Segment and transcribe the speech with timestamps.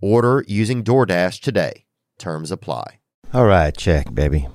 [0.00, 1.86] Order using DoorDash today.
[2.18, 3.00] Terms apply.
[3.32, 4.46] All right, check, baby.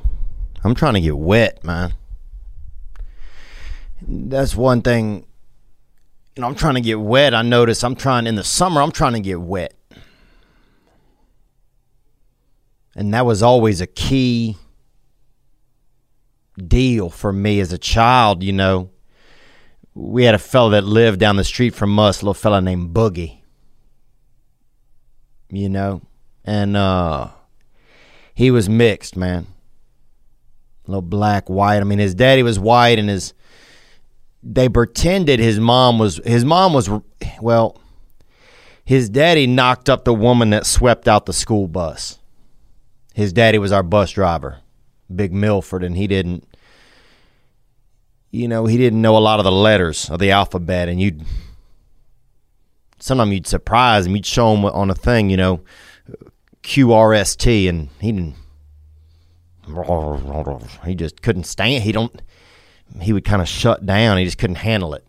[0.64, 1.94] I'm trying to get wet, man.
[4.02, 5.26] That's one thing.
[6.36, 7.34] You know, I'm trying to get wet.
[7.34, 9.74] I notice I'm trying in the summer, I'm trying to get wet.
[12.96, 14.58] And that was always a key
[16.58, 18.90] deal for me as a child, you know.
[19.94, 22.94] We had a fellow that lived down the street from us, a little fella named
[22.94, 23.41] Boogie.
[25.52, 26.02] You know?
[26.44, 27.30] And uh
[28.34, 29.48] he was mixed, man.
[30.88, 31.78] A little black, white.
[31.78, 33.34] I mean, his daddy was white and his
[34.44, 36.90] they pretended his mom was his mom was
[37.40, 37.80] well,
[38.84, 42.20] his daddy knocked up the woman that swept out the school bus.
[43.14, 44.60] His daddy was our bus driver,
[45.14, 46.48] Big Milford, and he didn't,
[48.32, 50.88] you know, he didn't know a lot of the letters of the alphabet.
[50.88, 51.24] And you'd,
[53.02, 55.62] sometimes you'd surprise him, you'd show him on a thing, you know,
[56.64, 58.36] QRST, and he didn't,
[60.86, 62.22] he just couldn't stand, he don't,
[63.00, 64.18] he would kind of shut down.
[64.18, 65.06] He just couldn't handle it.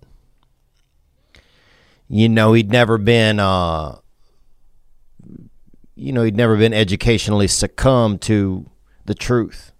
[2.09, 3.97] You know, he'd never been, uh,
[5.95, 8.69] you know, he'd never been educationally succumbed to
[9.07, 9.72] the truth.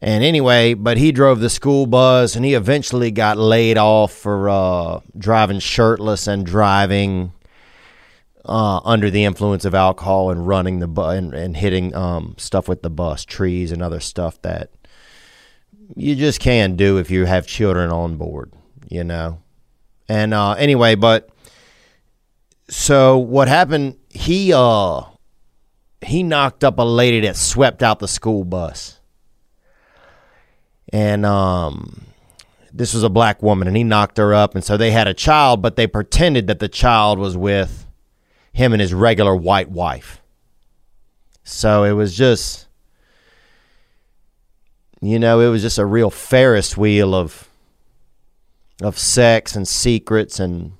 [0.00, 4.48] And anyway, but he drove the school bus and he eventually got laid off for
[4.48, 7.32] uh, driving shirtless and driving
[8.44, 12.68] uh, under the influence of alcohol and running the bus and, and, hitting um, stuff
[12.68, 14.70] with the bus, trees and other stuff that
[15.96, 18.52] you just can't do if you have children on board,
[18.88, 19.42] you know.
[20.08, 21.28] And uh, anyway, but
[22.68, 23.96] so what happened?
[24.08, 25.02] He uh
[26.00, 28.97] he knocked up a lady that swept out the school bus,
[30.92, 32.04] and um
[32.72, 35.14] this was a black woman, and he knocked her up, and so they had a
[35.14, 37.86] child, but they pretended that the child was with
[38.52, 40.20] him and his regular white wife.
[41.44, 42.68] So it was just,
[45.00, 47.48] you know, it was just a real Ferris wheel of
[48.82, 50.72] of sex and secrets and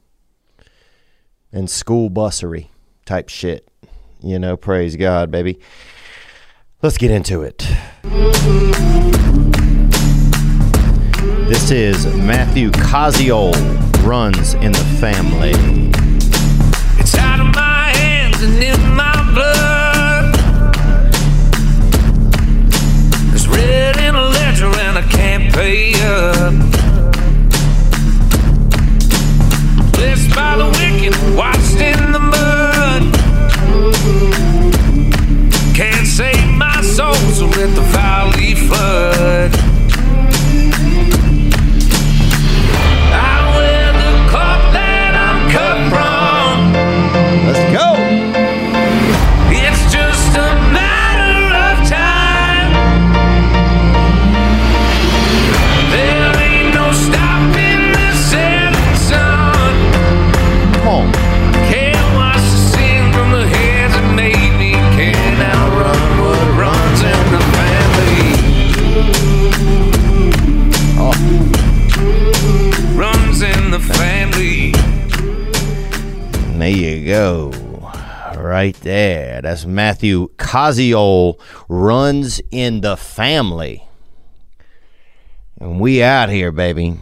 [1.52, 2.68] and school bussery
[3.06, 3.66] type shit.
[4.20, 5.58] You know, praise God, baby.
[6.82, 7.66] Let's get into it.
[11.48, 13.54] This is Matthew Koziol,
[14.04, 15.52] runs in the family.
[17.00, 20.34] It's out of my hands and in my blood.
[23.34, 26.52] It's red in a ledger and I can't pay up.
[29.94, 33.02] Blessed by the wicked, washed in the mud.
[35.74, 39.67] Can't save my soul, so let the valley flood.
[77.08, 77.48] Go.
[78.36, 79.40] Right there.
[79.40, 83.82] That's Matthew Koziol runs in the family.
[85.58, 87.00] And we out here, baby.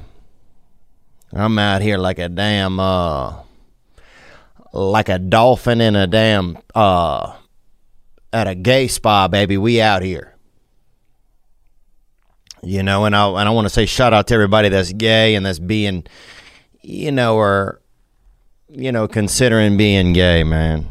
[1.32, 3.34] I'm out here like a damn uh
[4.72, 7.34] like a dolphin in a damn uh
[8.32, 9.58] at a gay spa, baby.
[9.58, 10.36] We out here.
[12.62, 15.34] You know, and I and I want to say shout out to everybody that's gay
[15.34, 16.06] and that's being
[16.82, 17.80] you know or
[18.76, 20.86] you know, considering being gay, man.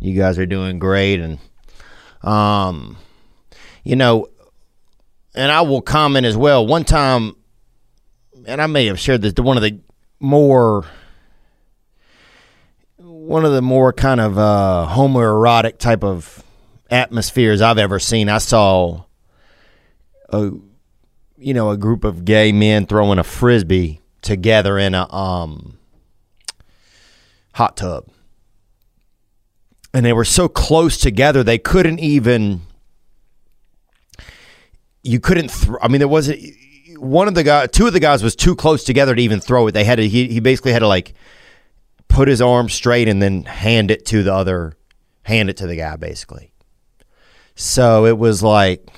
[0.00, 1.38] You guys are doing great, and
[2.22, 2.98] um,
[3.84, 4.28] you know,
[5.34, 6.66] and I will comment as well.
[6.66, 7.36] One time,
[8.46, 9.32] and I may have shared this.
[9.34, 9.80] One of the
[10.20, 10.84] more
[12.98, 16.42] one of the more kind of uh, homoerotic type of
[16.90, 18.28] atmospheres I've ever seen.
[18.28, 19.04] I saw
[20.28, 20.50] a
[21.38, 25.78] you know a group of gay men throwing a frisbee together in a um,
[27.54, 28.08] hot tub,
[29.92, 32.62] and they were so close together they couldn't even.
[35.02, 35.48] You couldn't.
[35.48, 36.40] Th- I mean, there wasn't.
[36.96, 39.66] One of the guys, two of the guys, was too close together to even throw
[39.66, 39.72] it.
[39.72, 40.08] They had to.
[40.08, 41.14] He, he basically had to like
[42.08, 44.76] put his arm straight and then hand it to the other,
[45.22, 46.52] hand it to the guy basically.
[47.56, 48.88] So it was like,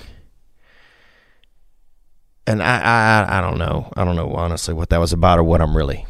[2.45, 2.79] and I,
[3.27, 5.75] I, I don't know, I don't know honestly what that was about or what I'm
[5.75, 6.05] really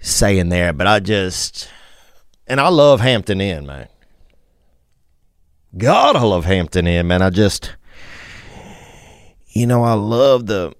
[0.00, 1.68] saying there, but I just,
[2.46, 3.88] and I love Hampton Inn, man.
[5.76, 7.22] God, I love Hampton Inn, man.
[7.22, 7.76] I just,
[9.48, 10.74] you know, I love the.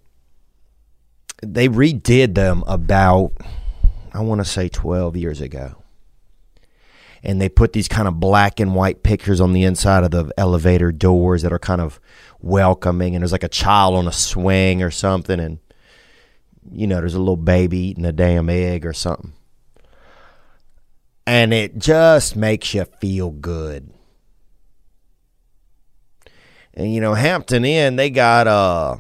[1.42, 3.32] They redid them about
[4.12, 5.76] I want to say 12 years ago.
[7.22, 10.32] And they put these kind of black and white pictures on the inside of the
[10.38, 12.00] elevator doors that are kind of
[12.40, 13.14] welcoming.
[13.14, 15.38] And there's like a child on a swing or something.
[15.38, 15.58] And,
[16.72, 19.32] you know, there's a little baby eating a damn egg or something.
[21.26, 23.92] And it just makes you feel good.
[26.74, 28.96] And, you know, Hampton Inn, they got, uh,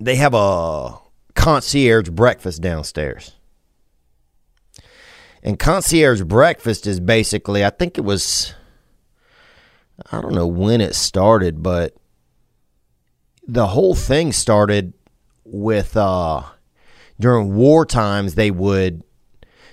[0.00, 0.98] they have a
[1.34, 3.32] concierge breakfast downstairs.
[5.42, 8.54] And concierge breakfast is basically, I think it was,
[10.10, 11.94] I don't know when it started, but
[13.46, 14.94] the whole thing started
[15.44, 16.42] with uh,
[17.20, 19.02] during war times, they would,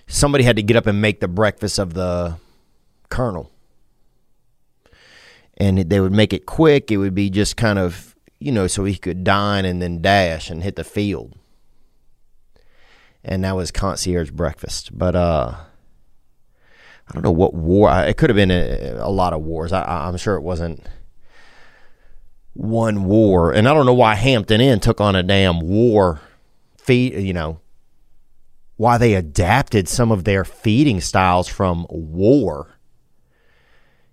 [0.07, 2.37] somebody had to get up and make the breakfast of the
[3.09, 3.51] colonel.
[5.57, 6.91] And they would make it quick.
[6.91, 10.49] It would be just kind of, you know, so he could dine and then dash
[10.49, 11.35] and hit the field
[13.23, 14.97] and that was concierge breakfast.
[14.97, 15.55] But uh,
[17.07, 17.91] I don't know what war.
[18.03, 19.71] It could have been a, a lot of wars.
[19.73, 20.87] I, am sure it wasn't
[22.53, 26.21] one war, and I don't know why Hampton Inn took on a damn war.
[26.77, 27.59] Feed, you know,
[28.77, 32.79] why they adapted some of their feeding styles from war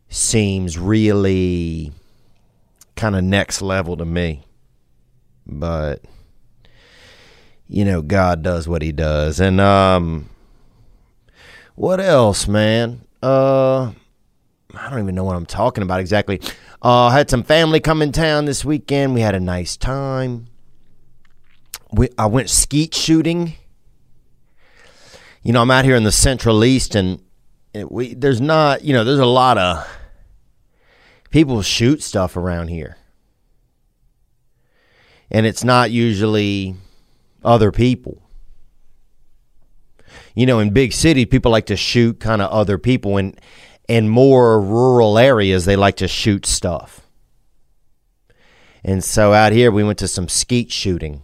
[0.08, 1.92] seems really
[2.96, 4.44] kind of next level to me.
[5.46, 6.02] But
[7.66, 9.40] you know, God does what he does.
[9.40, 10.28] And um
[11.74, 13.02] what else, man?
[13.22, 13.92] Uh
[14.74, 16.40] I don't even know what I'm talking about exactly.
[16.82, 19.14] Uh I had some family come in town this weekend.
[19.14, 20.48] We had a nice time.
[21.92, 23.54] We I went skeet shooting.
[25.42, 27.22] You know, I'm out here in the Central East and
[27.72, 29.86] it, we there's not, you know, there's a lot of
[31.30, 32.96] people shoot stuff around here.
[35.30, 36.74] And it's not usually
[37.44, 38.22] other people.
[40.34, 43.18] You know, in big cities, people like to shoot kind of other people.
[43.18, 43.38] And
[43.88, 47.00] in more rural areas, they like to shoot stuff.
[48.84, 51.22] And so out here, we went to some skeet shooting.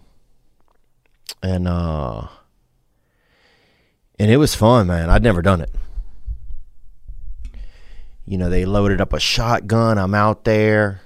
[1.42, 2.26] And, uh,
[4.18, 5.10] and it was fun, man.
[5.10, 5.70] I'd never done it.
[8.26, 9.98] You know, they loaded up a shotgun.
[9.98, 11.02] I'm out there.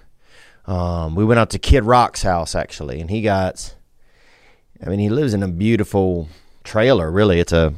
[0.66, 3.74] Um, we went out to Kid Rock's house actually, and he got
[4.84, 6.28] I mean, he lives in a beautiful
[6.62, 7.10] trailer.
[7.10, 7.74] Really, it's a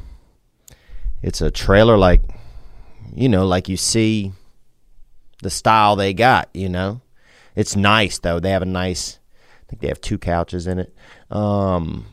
[1.23, 2.21] it's a trailer like
[3.15, 4.33] you know, like you see
[5.43, 6.49] the style they got.
[6.55, 7.01] You know,
[7.55, 8.41] it's nice though.
[8.41, 9.19] They have a nice.
[9.43, 10.95] I think they have two couches in it.
[11.31, 12.07] Um,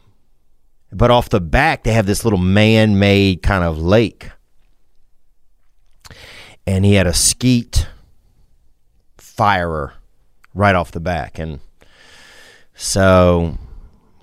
[0.91, 4.29] but off the back, they have this little man-made kind of lake,
[6.65, 7.87] and he had a skeet
[9.17, 9.93] firer
[10.53, 11.59] right off the back, and
[12.73, 13.57] so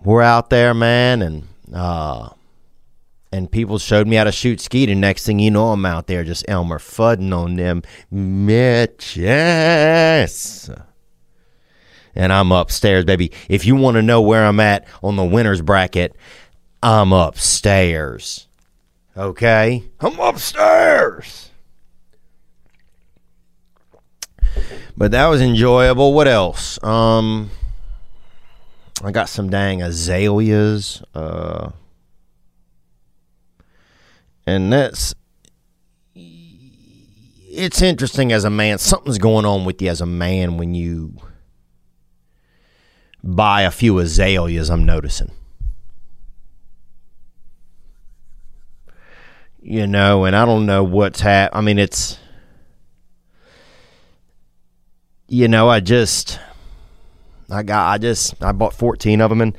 [0.04, 2.30] we're out there, man, and uh,
[3.34, 6.06] and people showed me how to shoot skeet, and next thing you know, I'm out
[6.06, 9.20] there just Elmer fudding on them Mitches.
[12.14, 13.32] And I'm upstairs, baby.
[13.48, 16.14] If you want to know where I'm at on the winner's bracket,
[16.80, 18.46] I'm upstairs.
[19.16, 19.82] Okay?
[19.98, 21.50] I'm upstairs.
[24.96, 26.14] But that was enjoyable.
[26.14, 26.80] What else?
[26.84, 27.50] Um
[29.02, 31.02] I got some dang azaleas.
[31.16, 31.72] Uh,
[34.46, 35.14] and that's
[37.46, 38.78] it's interesting as a man.
[38.78, 41.14] Something's going on with you as a man when you
[43.22, 44.70] buy a few azaleas.
[44.70, 45.30] I'm noticing.
[49.64, 51.50] you know, and I don't know what's hap.
[51.54, 52.18] I mean, it's,
[55.26, 56.38] you know, I just,
[57.50, 59.56] I got, I just, I bought 14 of them and,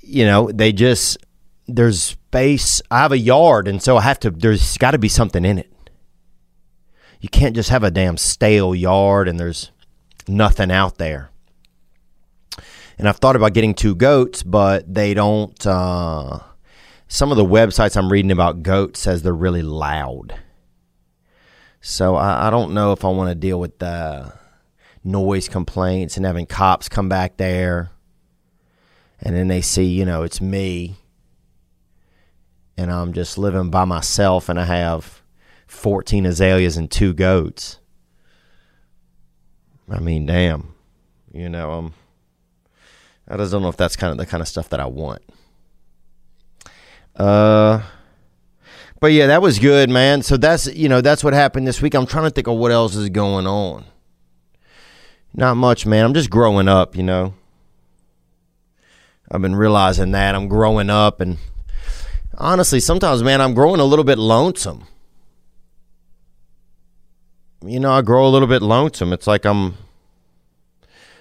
[0.00, 1.18] you know, they just,
[1.68, 2.82] there's space.
[2.90, 5.56] I have a yard, and so I have to, there's got to be something in
[5.56, 5.70] it.
[7.20, 9.70] You can't just have a damn stale yard and there's
[10.26, 11.30] nothing out there.
[12.98, 16.40] And I've thought about getting two goats, but they don't, uh,
[17.06, 20.34] some of the websites I'm reading about goats says they're really loud.
[21.80, 24.32] So I, I don't know if I want to deal with the
[25.04, 27.90] noise complaints and having cops come back there
[29.20, 30.96] and then they see, you know, it's me
[32.76, 35.22] and I'm just living by myself and I have
[35.66, 37.78] 14 azaleas and two goats.
[39.90, 40.74] I mean, damn.
[41.32, 41.94] You know, um
[43.26, 45.22] I just don't know if that's kind of the kind of stuff that I want.
[47.16, 47.82] Uh
[49.00, 50.22] but yeah, that was good, man.
[50.22, 51.94] So that's you know, that's what happened this week.
[51.94, 53.84] I'm trying to think of what else is going on.
[55.34, 56.04] Not much, man.
[56.04, 57.34] I'm just growing up, you know.
[59.30, 61.38] I've been realizing that I'm growing up and
[62.38, 64.86] honestly, sometimes man, I'm growing a little bit lonesome.
[67.64, 69.12] You know, I grow a little bit lonesome.
[69.12, 69.76] It's like I'm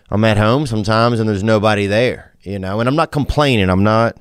[0.09, 3.69] I'm at home sometimes and there's nobody there, you know, and I'm not complaining.
[3.69, 4.17] I'm not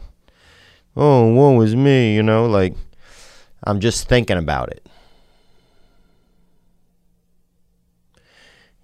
[0.97, 2.75] oh, woe is me, you know, like
[3.65, 4.87] I'm just thinking about it.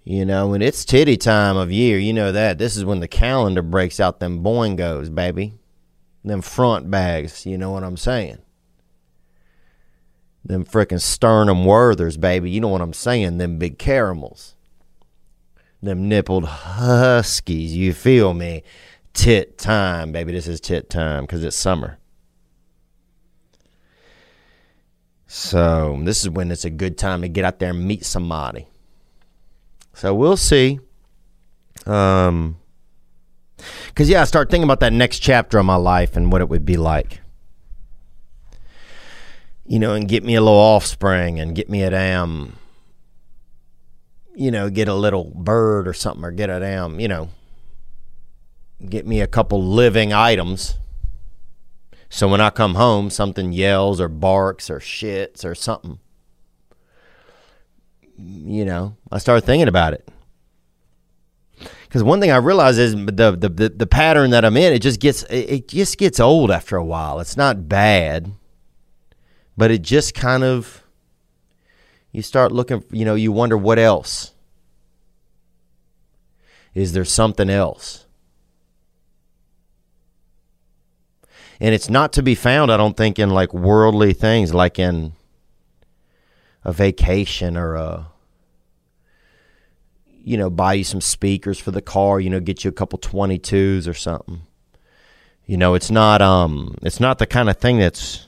[0.03, 2.57] You know, when it's titty time of year, you know that.
[2.57, 5.53] This is when the calendar breaks out them boingos, baby.
[6.23, 8.39] Them front bags, you know what I'm saying?
[10.43, 12.49] Them frickin' sternum werthers, baby.
[12.49, 13.37] You know what I'm saying?
[13.37, 14.55] Them big caramels.
[15.81, 18.63] Them nippled huskies, you feel me?
[19.13, 20.31] Tit time, baby.
[20.33, 21.97] This is tit time because it's summer.
[25.27, 28.67] So this is when it's a good time to get out there and meet somebody.
[29.93, 30.79] So we'll see.
[31.85, 32.58] Um,
[33.87, 36.49] because yeah, I start thinking about that next chapter of my life and what it
[36.49, 37.21] would be like.
[39.65, 42.57] You know, and get me a little offspring and get me a damn,
[44.35, 47.29] you know, get a little bird or something or get a damn, you know,
[48.87, 50.75] get me a couple living items.
[52.09, 55.99] So when I come home, something yells or barks or shits or something.
[58.17, 60.07] You know, I start thinking about it.
[61.89, 64.79] Because one thing I realize is the, the the the pattern that I'm in, it
[64.79, 67.19] just gets it, just gets old after a while.
[67.19, 68.31] It's not bad,
[69.57, 70.83] but it just kind of
[72.11, 72.83] you start looking.
[72.91, 74.33] You know, you wonder what else.
[76.75, 78.05] Is there something else?
[81.59, 85.13] And it's not to be found, I don't think, in like worldly things, like in
[86.63, 88.11] a vacation or a
[90.23, 92.99] you know, buy you some speakers for the car, you know, get you a couple
[92.99, 94.41] 22s or something.
[95.45, 98.27] You know, it's not um it's not the kind of thing that's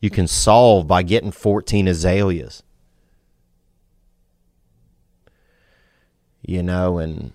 [0.00, 2.62] you can solve by getting 14 azaleas.
[6.42, 7.32] You know, and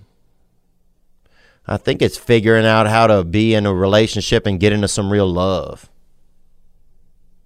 [1.68, 5.12] I think it's figuring out how to be in a relationship and get into some
[5.12, 5.90] real love.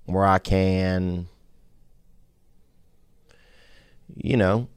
[0.05, 1.27] Where I can
[4.15, 4.67] you know,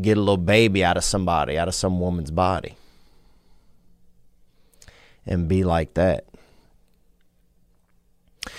[0.00, 2.76] get a little baby out of somebody, out of some woman's body.
[5.26, 6.24] And be like that.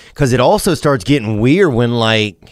[0.09, 2.51] Because it also starts getting weird when, like,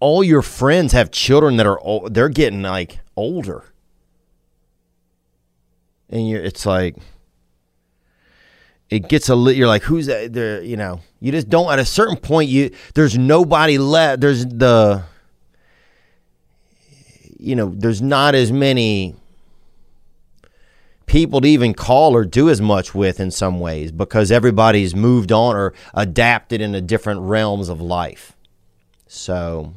[0.00, 3.64] all your friends have children that are, old, they're getting, like, older.
[6.08, 6.96] And you're, it's like,
[8.90, 10.32] it gets a little, you're like, who's that?
[10.32, 14.20] There, you know, you just don't, at a certain point, you, there's nobody left.
[14.20, 15.04] There's the,
[17.42, 19.16] you know, there's not as many
[21.06, 25.32] people to even call or do as much with in some ways because everybody's moved
[25.32, 28.36] on or adapted into different realms of life.
[29.08, 29.74] So,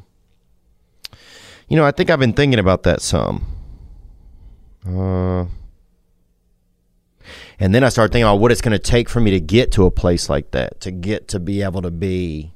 [1.68, 3.44] you know, I think I've been thinking about that some.
[4.86, 5.46] Uh,
[7.58, 9.72] and then I start thinking about what it's going to take for me to get
[9.72, 12.52] to a place like that, to get to be able to be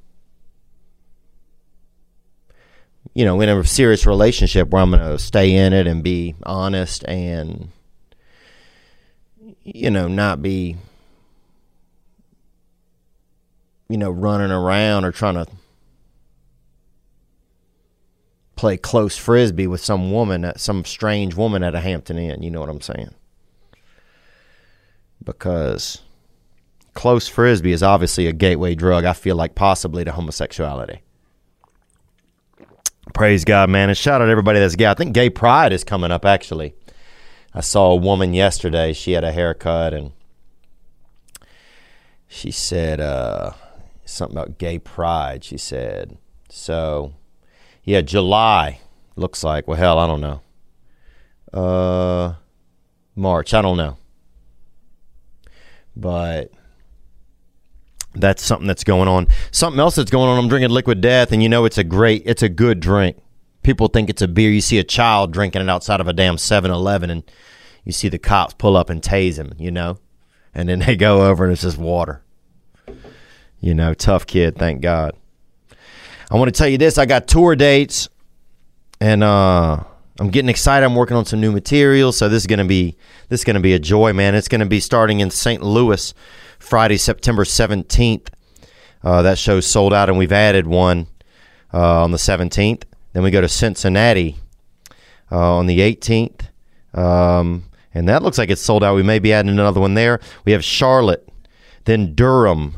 [3.15, 6.35] you know, in a serious relationship where I'm going to stay in it and be
[6.45, 7.71] honest and,
[9.65, 10.77] you know, not be,
[13.89, 15.47] you know, running around or trying to
[18.55, 22.43] play close frisbee with some woman, some strange woman at a Hampton Inn.
[22.43, 23.15] You know what I'm saying?
[25.25, 26.01] Because
[26.95, 31.01] close frisbee is obviously a gateway drug, I feel like, possibly to homosexuality.
[33.15, 33.89] Praise God, man.
[33.89, 34.87] And shout out everybody that's gay.
[34.87, 36.75] I think gay pride is coming up, actually.
[37.53, 38.93] I saw a woman yesterday.
[38.93, 40.13] She had a haircut and
[42.29, 43.53] she said uh,
[44.05, 45.43] something about gay pride.
[45.43, 46.17] She said,
[46.49, 47.15] so,
[47.83, 48.81] yeah, July
[49.17, 49.67] looks like.
[49.67, 50.41] Well, hell, I don't know.
[51.53, 52.35] Uh,
[53.17, 53.97] March, I don't know.
[55.97, 56.53] But
[58.15, 59.29] that's something that's going on.
[59.51, 60.39] Something else that's going on.
[60.39, 63.17] I'm drinking Liquid Death, and you know it's a great, it's a good drink.
[63.63, 64.51] People think it's a beer.
[64.51, 67.23] You see a child drinking it outside of a damn 7-Eleven, and
[67.85, 69.53] you see the cops pull up and tase him.
[69.59, 69.99] You know,
[70.55, 72.23] and then they go over and it's just water.
[73.61, 74.57] You know, tough kid.
[74.57, 75.15] Thank God.
[76.31, 76.97] I want to tell you this.
[76.97, 78.09] I got tour dates,
[79.01, 79.83] and uh,
[80.19, 80.87] I'm getting excited.
[80.87, 82.97] I'm working on some new material, so this is gonna be
[83.29, 84.35] this is gonna be a joy, man.
[84.35, 85.63] It's gonna be starting in St.
[85.63, 86.15] Louis
[86.61, 88.29] Friday, September 17th.
[89.03, 91.09] Uh, that show's sold out, and we've added one
[91.75, 92.85] uh, on the 17th.
[93.13, 94.37] Then we go to Cincinnati
[95.33, 96.43] uh, on the 18th.
[96.95, 97.65] Um,
[97.95, 98.95] and that looks like it's sold out.
[98.95, 100.21] We may be adding another one there.
[100.45, 101.29] We have Charlotte,
[101.85, 102.77] then Durham.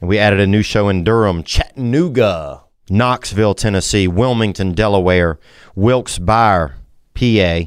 [0.00, 5.38] And we added a new show in Durham, Chattanooga, Knoxville, Tennessee, Wilmington, Delaware,
[5.74, 6.74] Wilkes-Barre,
[7.14, 7.62] PA,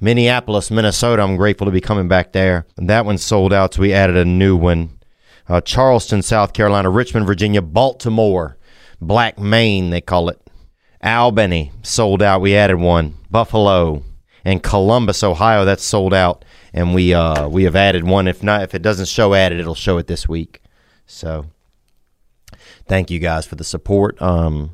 [0.00, 1.22] Minneapolis, Minnesota.
[1.22, 2.66] I'm grateful to be coming back there.
[2.76, 4.98] And that one sold out, so we added a new one.
[5.48, 8.58] Uh, Charleston, South Carolina, Richmond, Virginia, Baltimore,
[9.00, 10.40] Black Maine, they call it.
[11.02, 12.40] Albany sold out.
[12.40, 13.14] We added one.
[13.30, 14.02] Buffalo
[14.44, 16.44] and Columbus, Ohio, that's sold out.
[16.72, 18.28] And we uh, we have added one.
[18.28, 20.60] If not, if it doesn't show added, it'll show it this week.
[21.06, 21.46] So
[22.86, 24.20] thank you guys for the support.
[24.20, 24.72] Um,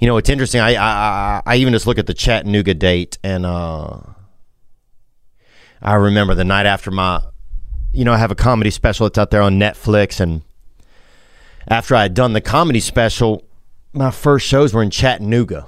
[0.00, 0.62] you know, it's interesting.
[0.62, 4.00] I, I I even just look at the Chattanooga date, and uh,
[5.82, 7.22] I remember the night after my,
[7.92, 10.40] you know, I have a comedy special that's out there on Netflix, and
[11.68, 13.44] after I had done the comedy special,
[13.92, 15.66] my first shows were in Chattanooga,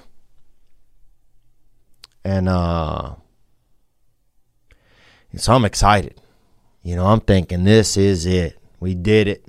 [2.24, 3.16] and uh,
[5.36, 6.18] so I'm excited.
[6.82, 8.58] You know, I'm thinking this is it.
[8.80, 9.44] We did it.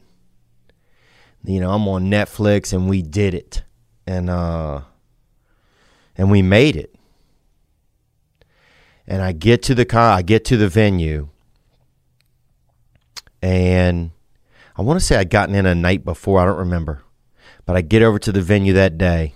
[1.46, 3.64] You know, I'm on Netflix, and we did it
[4.06, 4.82] and uh
[6.16, 6.94] and we made it.
[9.08, 11.30] And I get to the con- I get to the venue
[13.42, 14.12] and
[14.76, 17.04] I want to say I'd gotten in a night before, I don't remember.
[17.66, 19.34] But I get over to the venue that day.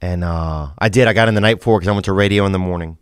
[0.00, 2.44] And uh I did, I got in the night before cuz I went to radio
[2.46, 2.98] in the morning.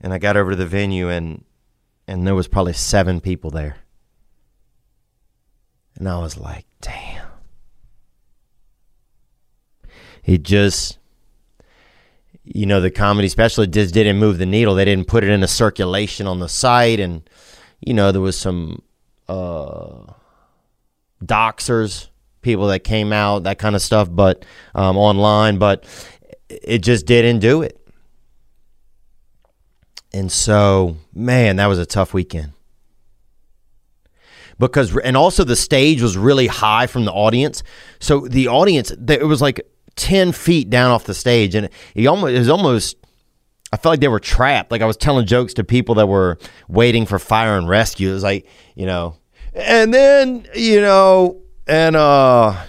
[0.00, 1.44] And I got over to the venue and
[2.06, 3.76] and there was probably 7 people there.
[5.96, 7.13] And I was like, "Damn."
[10.24, 10.98] It just
[12.44, 14.74] you know the comedy special just didn't move the needle.
[14.74, 17.00] They didn't put it into circulation on the site.
[17.00, 17.28] And
[17.80, 18.82] you know there was some
[19.28, 20.12] uh
[21.24, 22.08] doxers
[22.42, 25.86] people that came out that kind of stuff but um, online but
[26.50, 27.80] it just didn't do it.
[30.12, 32.52] And so man that was a tough weekend.
[34.58, 37.62] Because and also the stage was really high from the audience.
[37.98, 42.32] So the audience it was like 10 feet down off the stage and it almost
[42.34, 42.96] it was almost
[43.74, 44.70] I felt like they were trapped.
[44.70, 48.10] Like I was telling jokes to people that were waiting for fire and rescue.
[48.10, 49.16] It was like, you know,
[49.52, 52.62] and then, you know, and uh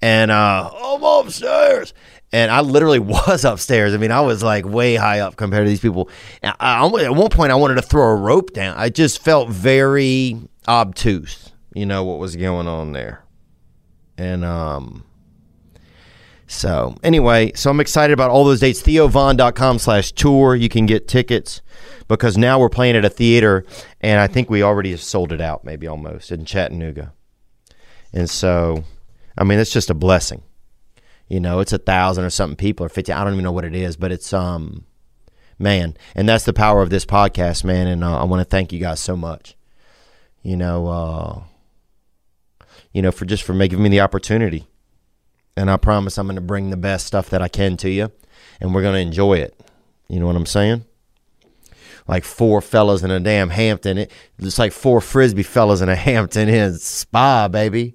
[0.00, 1.94] and uh I'm upstairs.
[2.32, 3.92] And I literally was upstairs.
[3.92, 6.08] I mean, I was like way high up compared to these people.
[6.44, 8.76] I, at one point, I wanted to throw a rope down.
[8.76, 13.24] I just felt very obtuse, you know, what was going on there.
[14.16, 15.04] And um
[16.46, 18.82] so anyway, so I'm excited about all those dates.
[18.82, 20.54] TheoVon.com slash tour.
[20.54, 21.62] You can get tickets
[22.06, 23.64] because now we're playing at a theater
[24.00, 27.12] and I think we already have sold it out, maybe almost in Chattanooga.
[28.12, 28.84] And so,
[29.36, 30.42] I mean, it's just a blessing.
[31.28, 33.12] You know, it's a thousand or something people or 50.
[33.12, 34.84] I don't even know what it is, but it's, um,
[35.58, 35.96] man.
[36.14, 37.86] And that's the power of this podcast, man.
[37.86, 39.56] And uh, I want to thank you guys so much.
[40.42, 41.42] You know, uh,
[42.92, 44.68] you know, for just for making me the opportunity
[45.56, 48.10] and I promise I'm going to bring the best stuff that I can to you,
[48.60, 49.58] and we're going to enjoy it.
[50.08, 50.84] You know what I'm saying?
[52.06, 53.98] Like four fellas in a damn Hampton.
[53.98, 57.94] It, it's like four frisbee fellas in a Hampton Inn spa, baby.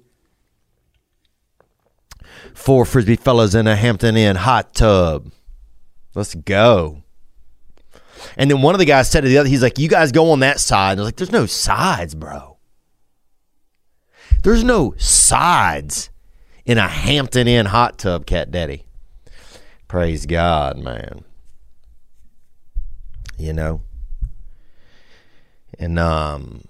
[2.54, 5.30] Four frisbee fellas in a Hampton Inn hot tub.
[6.14, 7.04] Let's go.
[8.36, 10.32] And then one of the guys said to the other, he's like, "You guys go
[10.32, 12.58] on that side." And I was like, "There's no sides, bro.
[14.42, 16.09] There's no sides."
[16.70, 18.84] In a Hampton Inn hot tub, Cat Daddy.
[19.88, 21.24] Praise God, man.
[23.36, 23.80] You know?
[25.80, 26.62] And um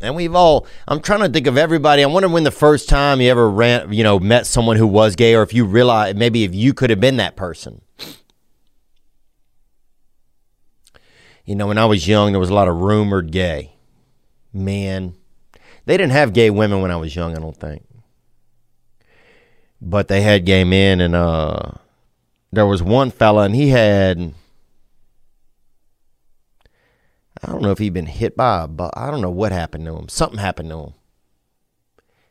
[0.00, 2.04] And we've all, I'm trying to think of everybody.
[2.04, 5.16] I wonder when the first time you ever ran, you know, met someone who was
[5.16, 7.80] gay, or if you realize maybe if you could have been that person.
[11.44, 13.74] You know, when I was young, there was a lot of rumored gay
[14.52, 15.16] men.
[15.84, 17.82] They didn't have gay women when I was young, I don't think.
[19.80, 21.72] But they had gay men, and uh,
[22.52, 24.34] there was one fella, and he had.
[27.42, 28.90] I don't know if he'd been hit by a bus.
[28.96, 30.08] I don't know what happened to him.
[30.08, 30.94] Something happened to him.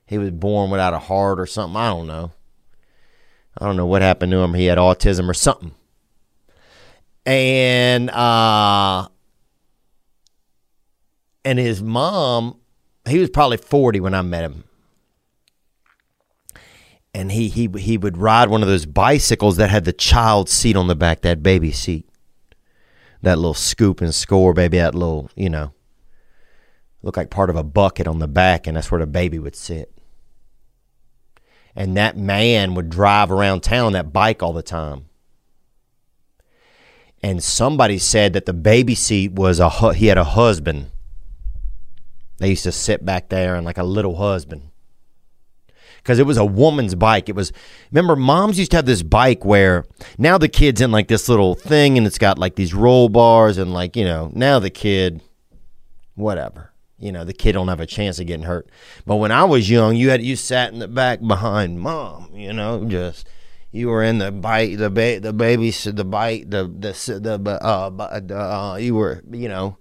[0.08, 1.78] He was born without a heart or something.
[1.78, 2.32] I don't know.
[3.58, 4.54] I don't know what happened to him.
[4.54, 5.72] He had autism or something.
[7.26, 9.08] And uh
[11.44, 12.60] and his mom,
[13.08, 14.65] he was probably 40 when I met him.
[17.16, 20.76] And he he he would ride one of those bicycles that had the child seat
[20.76, 22.06] on the back, that baby seat
[23.26, 25.74] that little scoop and score, baby, that little, you know,
[27.02, 29.56] look like part of a bucket on the back, and that's where the baby would
[29.56, 29.92] sit.
[31.76, 35.06] And that man would drive around town that bike all the time.
[37.22, 40.92] And somebody said that the baby seat was a he had a husband.
[42.38, 44.70] They used to sit back there and like a little husband
[46.06, 47.30] because it was a woman's bike.
[47.30, 47.52] It was
[47.92, 49.86] remember moms used to have this bike where
[50.20, 53.58] now the kid's in like this little thing and it's got like these roll bars
[53.58, 55.24] and like, you know, now the kid
[56.14, 56.72] whatever.
[57.00, 58.70] You know, the kid don't have a chance of getting hurt.
[59.06, 62.54] But when I was young, you had you sat in the back behind mom, you
[62.54, 63.28] know, just
[63.72, 68.34] you were in the bike, the ba- the baby, the bike, the the the uh,
[68.34, 69.78] uh, you were, you know,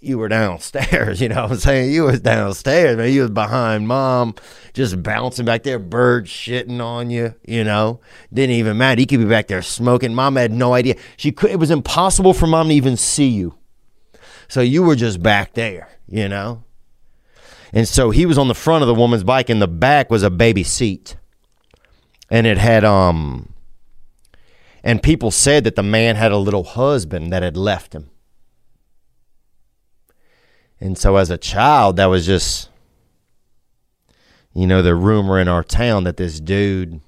[0.00, 1.92] you were downstairs, you know what I'm saying?
[1.92, 3.12] You was downstairs, man.
[3.12, 4.34] You was behind mom,
[4.72, 8.00] just bouncing back there, bird shitting on you, you know.
[8.32, 9.00] Didn't even matter.
[9.00, 10.14] He could be back there smoking.
[10.14, 10.96] Mom had no idea.
[11.16, 13.54] She could it was impossible for mom to even see you.
[14.48, 16.64] So you were just back there, you know?
[17.72, 20.22] And so he was on the front of the woman's bike and the back was
[20.22, 21.16] a baby seat.
[22.30, 23.52] And it had um
[24.82, 28.10] and people said that the man had a little husband that had left him.
[30.80, 32.68] And so as a child, that was just,
[34.54, 37.00] you know, the rumor in our town that this dude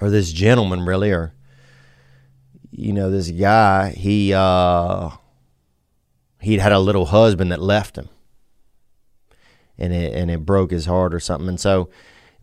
[0.00, 1.34] or this gentleman really, or,
[2.70, 5.10] you know, this guy, he, uh,
[6.40, 8.08] he'd had a little husband that left him
[9.76, 11.48] and it, and it broke his heart or something.
[11.48, 11.90] And so,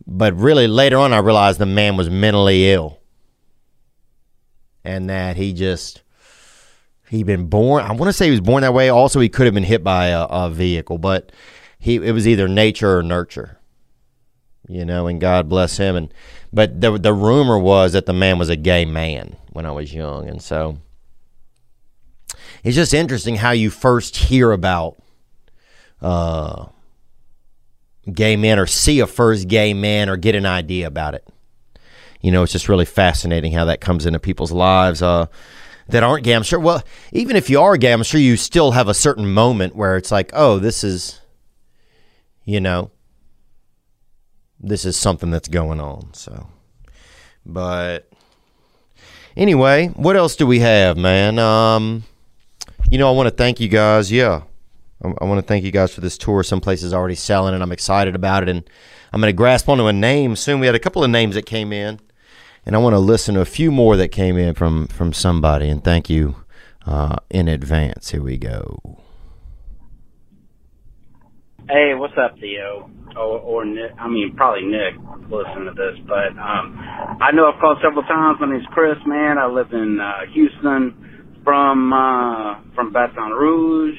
[0.06, 2.98] but really later on, I realized the man was mentally ill
[4.84, 6.01] and that he just,
[7.12, 7.84] he'd been born.
[7.84, 8.88] I want to say he was born that way.
[8.88, 11.30] Also, he could have been hit by a, a vehicle, but
[11.78, 13.58] he it was either nature or nurture.
[14.66, 15.94] You know, and God bless him.
[15.94, 16.14] And
[16.52, 19.92] but the the rumor was that the man was a gay man when I was
[19.92, 20.78] young, and so
[22.64, 24.96] it's just interesting how you first hear about
[26.00, 26.66] uh,
[28.10, 31.28] gay men or see a first gay man or get an idea about it.
[32.22, 35.02] You know, it's just really fascinating how that comes into people's lives.
[35.02, 35.26] Uh,
[35.88, 36.60] that aren't sure.
[36.60, 40.30] Well, even if you are sure you still have a certain moment where it's like,
[40.32, 41.20] oh, this is,
[42.44, 42.90] you know,
[44.60, 46.14] this is something that's going on.
[46.14, 46.46] So,
[47.44, 48.10] but
[49.36, 51.38] anyway, what else do we have, man?
[51.38, 52.04] Um,
[52.90, 54.12] you know, I want to thank you guys.
[54.12, 54.42] Yeah,
[55.02, 56.42] I, I want to thank you guys for this tour.
[56.42, 58.48] Some places already selling, and I'm excited about it.
[58.48, 58.62] And
[59.12, 60.60] I'm going to grasp onto a name soon.
[60.60, 62.00] We had a couple of names that came in
[62.64, 65.68] and I want to listen to a few more that came in from from somebody.
[65.68, 66.36] And thank you
[66.86, 68.10] uh, in advance.
[68.10, 68.98] Here we go.
[71.68, 72.90] Hey, what's up, Theo?
[73.16, 73.92] Or, or Nick?
[73.98, 74.94] I mean, probably Nick.
[75.30, 76.76] Listen to this, but um,
[77.20, 78.38] I know I've called several times.
[78.40, 78.96] My name's Chris.
[79.06, 83.98] Man, I live in uh, Houston, from uh, from Baton Rouge.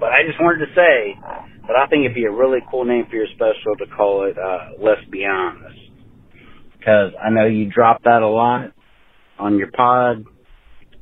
[0.00, 1.18] But I just wanted to say
[1.66, 4.36] that I think it'd be a really cool name for your special to call it
[4.38, 5.87] uh, "Let's Be Honest."
[6.78, 8.72] Because I know you drop that a lot
[9.38, 10.24] on your pod,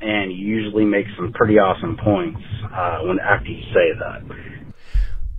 [0.01, 2.41] and you usually make some pretty awesome points
[2.73, 4.23] uh, when after you say that.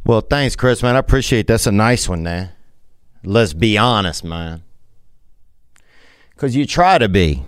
[0.05, 0.95] Well, thanks, Chris, man.
[0.95, 2.51] I appreciate that's a nice one, man.
[3.23, 4.63] Let's be honest, man.
[6.29, 7.43] Because you try to be.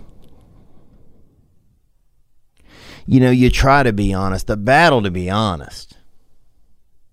[3.06, 4.46] You know, you try to be honest.
[4.46, 5.96] The battle to be honest.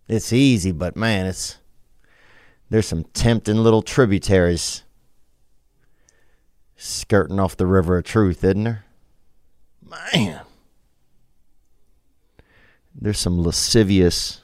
[0.08, 1.58] It's easy, but man, it's
[2.70, 4.84] there's some tempting little tributaries
[6.78, 8.86] skirting off the river of truth, isn't there?
[9.84, 10.42] Man.
[13.00, 14.42] There's some lascivious,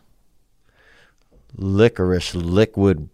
[1.56, 3.10] licorice, liquid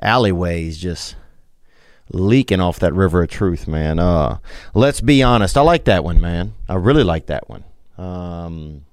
[0.00, 1.16] alleyways just
[2.12, 3.98] leaking off that river of truth, man.
[3.98, 4.38] Uh,
[4.74, 5.56] let's be honest.
[5.56, 6.54] I like that one, man.
[6.68, 7.64] I really like that one.
[7.98, 8.86] Um,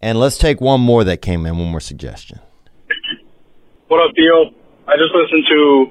[0.00, 1.58] and let's take one more that came in.
[1.58, 2.40] One more suggestion.
[3.88, 4.59] What up, Theo?
[4.90, 5.86] I just listened to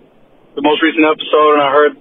[0.59, 1.93] the most recent episode and I heard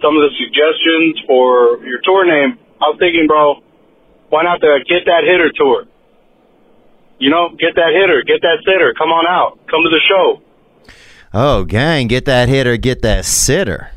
[0.00, 2.56] some of the suggestions for your tour name.
[2.80, 3.60] I was thinking, bro,
[4.30, 5.84] why not the Get That Hitter tour?
[7.18, 10.42] You know, get that hitter, get that sitter, come on out, come to the show.
[11.34, 13.90] Oh, gang, get that hitter, get that sitter.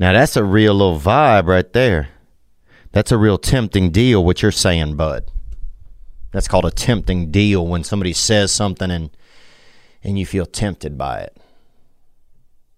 [0.00, 2.08] Now that's a real little vibe right there.
[2.92, 5.30] That's a real tempting deal, what you're saying, bud.
[6.32, 9.10] That's called a tempting deal when somebody says something and
[10.04, 11.36] and you feel tempted by it.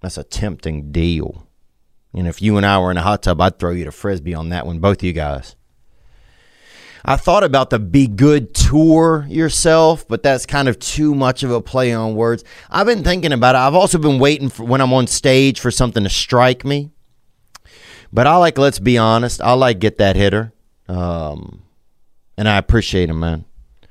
[0.00, 1.46] That's a tempting deal.
[2.14, 4.34] And if you and I were in a hot tub, I'd throw you to frisbee
[4.34, 5.56] on that one, both of you guys.
[7.04, 11.50] I thought about the Be Good tour yourself, but that's kind of too much of
[11.50, 12.42] a play on words.
[12.70, 13.58] I've been thinking about it.
[13.58, 16.90] I've also been waiting for when I'm on stage for something to strike me.
[18.12, 19.40] But I like Let's Be Honest.
[19.40, 20.52] I like Get That Hitter.
[20.88, 21.62] Um,
[22.36, 23.44] and I appreciate him, man.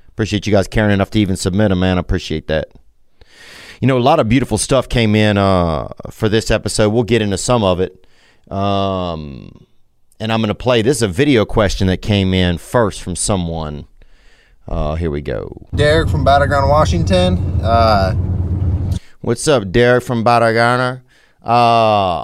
[0.10, 1.98] Appreciate you guys caring enough to even submit them, man.
[1.98, 2.70] I appreciate that.
[3.82, 6.90] You know, a lot of beautiful stuff came in uh, for this episode.
[6.90, 8.08] We'll get into some of it.
[8.50, 9.66] Um,
[10.20, 10.82] and I'm going to play.
[10.82, 13.88] This is a video question that came in first from someone.
[14.68, 15.68] Uh, here we go.
[15.76, 17.38] Derek from Battleground, Washington.
[17.62, 18.14] Uh,
[19.22, 21.02] What's up, Derek from Battleground?
[21.44, 22.24] Uh,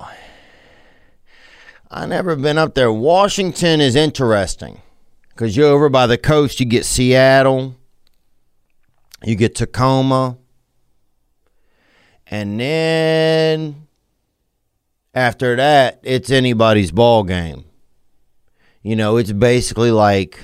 [1.90, 2.92] I never been up there.
[2.92, 4.82] Washington is interesting
[5.30, 6.60] because you're over by the coast.
[6.60, 7.76] You get Seattle,
[9.24, 10.38] you get Tacoma,
[12.32, 13.88] and then
[15.14, 17.66] after that, it's anybody's ball game.
[18.82, 20.40] You know, it's basically like,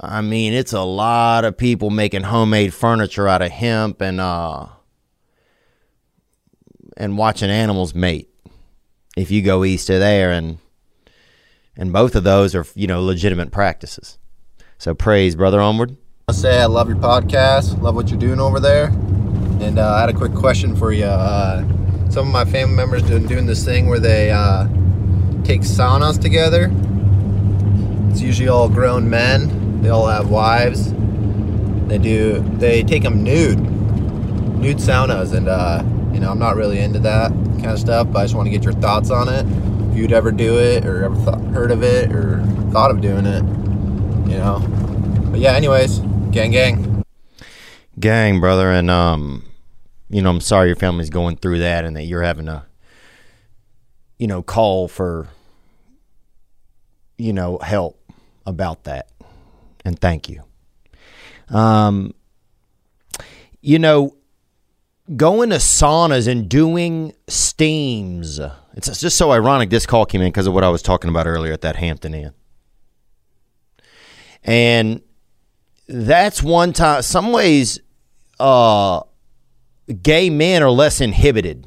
[0.00, 4.66] I mean, it's a lot of people making homemade furniture out of hemp and uh
[6.96, 8.28] and watching animals mate.
[9.16, 10.58] If you go east of there, and
[11.76, 14.18] and both of those are you know legitimate practices.
[14.78, 15.96] So praise, brother, onward.
[16.28, 18.92] I say I love your podcast, love what you're doing over there.
[19.60, 21.04] And uh, I had a quick question for you.
[21.04, 21.62] Uh,
[22.10, 24.66] some of my family members doing doing this thing where they uh,
[25.44, 26.70] take saunas together.
[28.10, 29.82] It's usually all grown men.
[29.82, 30.92] They all have wives.
[31.88, 32.40] They do.
[32.58, 37.30] They take them nude, nude saunas, and uh, you know I'm not really into that
[37.30, 38.08] kind of stuff.
[38.12, 39.46] But I just want to get your thoughts on it.
[39.90, 41.14] If you'd ever do it, or ever
[41.50, 42.42] heard of it, or
[42.72, 43.42] thought of doing it,
[44.30, 44.60] you know.
[45.30, 45.98] But yeah, anyways,
[46.30, 47.04] gang, gang.
[47.98, 49.47] gang brother and um
[50.10, 52.64] you know i'm sorry your family's going through that and that you're having to
[54.18, 55.28] you know call for
[57.18, 57.98] you know help
[58.46, 59.10] about that.
[59.84, 60.42] And thank you.
[61.50, 62.14] Um
[63.60, 64.14] you know
[65.16, 68.38] going to saunas and doing steams
[68.74, 71.26] it's just so ironic this call came in because of what i was talking about
[71.26, 72.32] earlier at that hampton inn.
[74.44, 75.00] And
[75.88, 77.80] that's one time some ways
[78.38, 79.00] uh
[80.02, 81.66] gay men are less inhibited.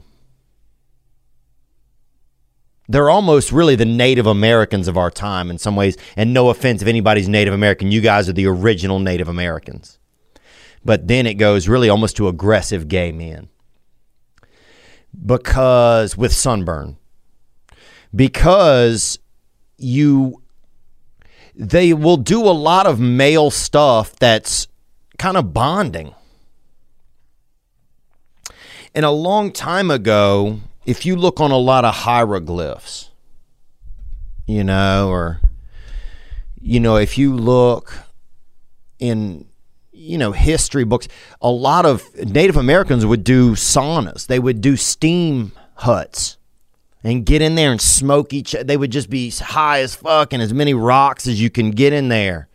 [2.87, 5.97] They're almost really the native americans of our time in some ways.
[6.17, 9.97] And no offense if anybody's native american you guys are the original native americans.
[10.83, 13.49] But then it goes really almost to aggressive gay men.
[15.25, 16.97] Because with sunburn.
[18.13, 19.19] Because
[19.77, 20.41] you
[21.55, 24.67] they will do a lot of male stuff that's
[25.17, 26.13] kind of bonding.
[28.93, 33.09] And a long time ago, if you look on a lot of hieroglyphs,
[34.45, 35.39] you know, or,
[36.59, 37.93] you know, if you look
[38.99, 39.45] in,
[39.93, 41.07] you know, history books,
[41.41, 46.37] a lot of Native Americans would do saunas, they would do steam huts
[47.01, 50.41] and get in there and smoke each they would just be high as fuck and
[50.41, 52.49] as many rocks as you can get in there.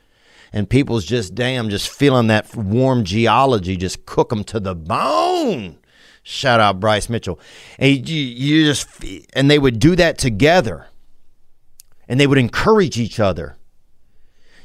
[0.52, 5.78] And people's just damn just feeling that warm geology just cook them to the bone
[6.26, 7.38] shout out bryce mitchell.
[7.78, 8.88] And you, you just
[9.34, 10.86] and they would do that together.
[12.08, 13.56] And they would encourage each other.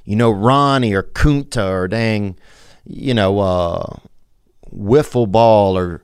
[0.03, 2.37] You know ronnie or kunta or dang
[2.85, 3.97] you know uh
[4.73, 6.03] wiffle ball or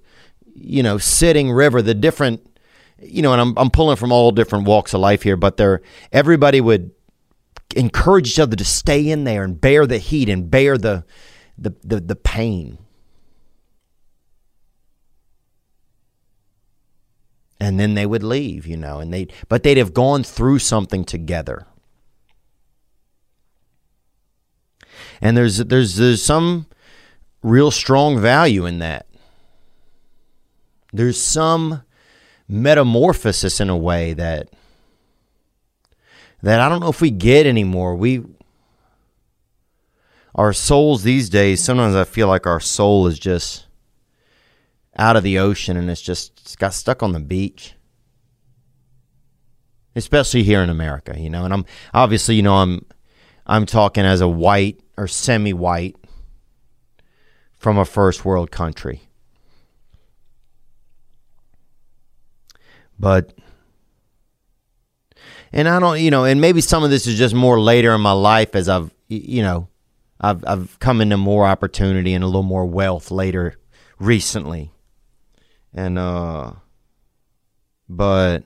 [0.53, 2.47] you know sitting river the different
[2.99, 5.81] you know, and I'm I'm pulling from all different walks of life here, but they're
[6.11, 6.91] everybody would
[7.75, 11.05] encourage each other to stay in there and bear the heat and bear the
[11.57, 12.77] the the, the pain.
[17.59, 21.03] And then they would leave, you know, and they but they'd have gone through something
[21.03, 21.65] together.
[25.21, 26.67] And there's there's there's some
[27.41, 29.07] real strong value in that
[30.93, 31.83] there's some
[32.47, 34.49] metamorphosis in a way that
[36.41, 37.95] that I don't know if we get anymore.
[37.95, 38.23] We
[40.35, 43.66] our souls these days, sometimes I feel like our soul is just
[44.97, 47.73] out of the ocean and it's just it's got stuck on the beach.
[49.95, 51.43] Especially here in America, you know.
[51.43, 52.85] And I'm obviously, you know, I'm
[53.45, 55.95] I'm talking as a white or semi-white
[57.57, 59.01] from a first world country.
[62.99, 63.33] But
[65.51, 68.01] and I don't, you know, and maybe some of this is just more later in
[68.01, 69.69] my life as I've, you know,
[70.19, 73.55] I've I've come into more opportunity and a little more wealth later
[73.99, 74.71] recently.
[75.77, 76.53] And uh
[77.87, 78.43] but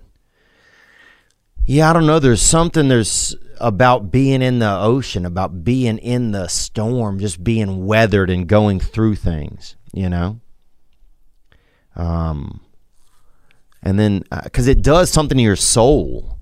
[1.65, 6.31] yeah, I don't know, there's something there's about being in the ocean, about being in
[6.31, 10.41] the storm, just being weathered and going through things, you know?
[11.95, 12.59] Um
[13.81, 16.37] and then because it does something to your soul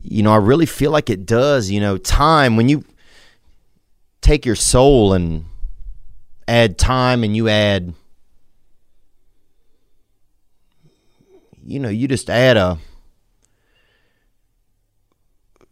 [0.00, 2.84] you know i really feel like it does you know time when you
[4.20, 5.44] take your soul and
[6.46, 7.94] add time and you add
[11.66, 12.78] you know you just add a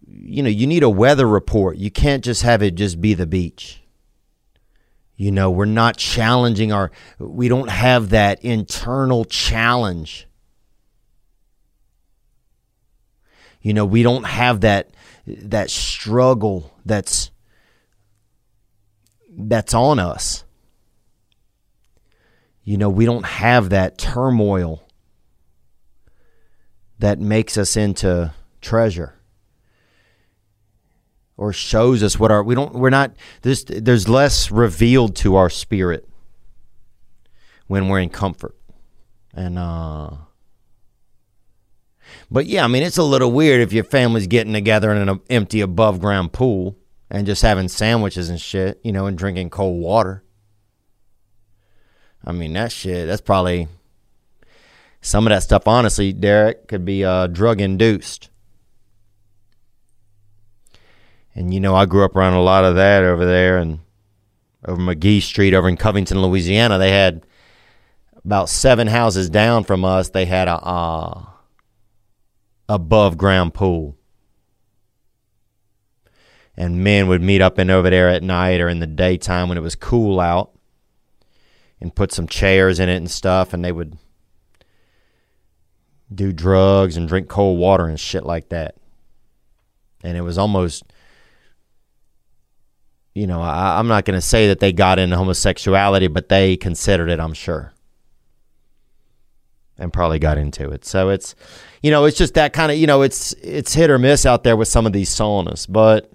[0.07, 1.77] you know you need a weather report.
[1.77, 3.83] You can't just have it just be the beach.
[5.17, 10.27] You know we're not challenging our we don't have that internal challenge.
[13.61, 14.91] You know we don't have that
[15.27, 17.31] that struggle that's
[19.31, 20.45] that's on us.
[22.65, 24.83] You know we don't have that turmoil
[27.03, 29.19] that makes us into treasure
[31.37, 33.13] or shows us what our we don't we're not
[33.43, 36.09] there's there's less revealed to our spirit
[37.67, 38.55] when we're in comfort
[39.35, 40.11] and uh
[42.31, 45.21] but yeah, I mean, it's a little weird if your family's getting together in an
[45.31, 46.77] empty above ground pool
[47.11, 50.23] and just having sandwiches and shit, you know, and drinking cold water.
[52.23, 53.69] I mean, that shit, that's probably
[55.03, 58.31] some of that stuff, honestly, Derek, could be uh, drug induced.
[61.35, 63.81] And, you know, I grew up around a lot of that over there and
[64.67, 66.79] over McGee Street over in Covington, Louisiana.
[66.79, 67.27] They had
[68.25, 70.55] about seven houses down from us, they had a.
[70.55, 71.25] Uh,
[72.73, 73.97] above ground pool.
[76.57, 79.59] And men would meet up in over there at night or in the daytime when
[79.59, 80.53] it was cool out
[81.81, 83.99] and put some chairs in it and stuff and they would
[86.15, 88.77] do drugs and drink cold water and shit like that.
[90.03, 90.85] And it was almost
[93.15, 96.57] you know, I, I'm not going to say that they got into homosexuality, but they
[96.57, 97.75] considered it, I'm sure.
[99.77, 100.85] And probably got into it.
[100.85, 101.35] So it's
[101.83, 104.45] you know, it's just that kind of, you know, it's it's hit or miss out
[104.45, 106.13] there with some of these saunas, but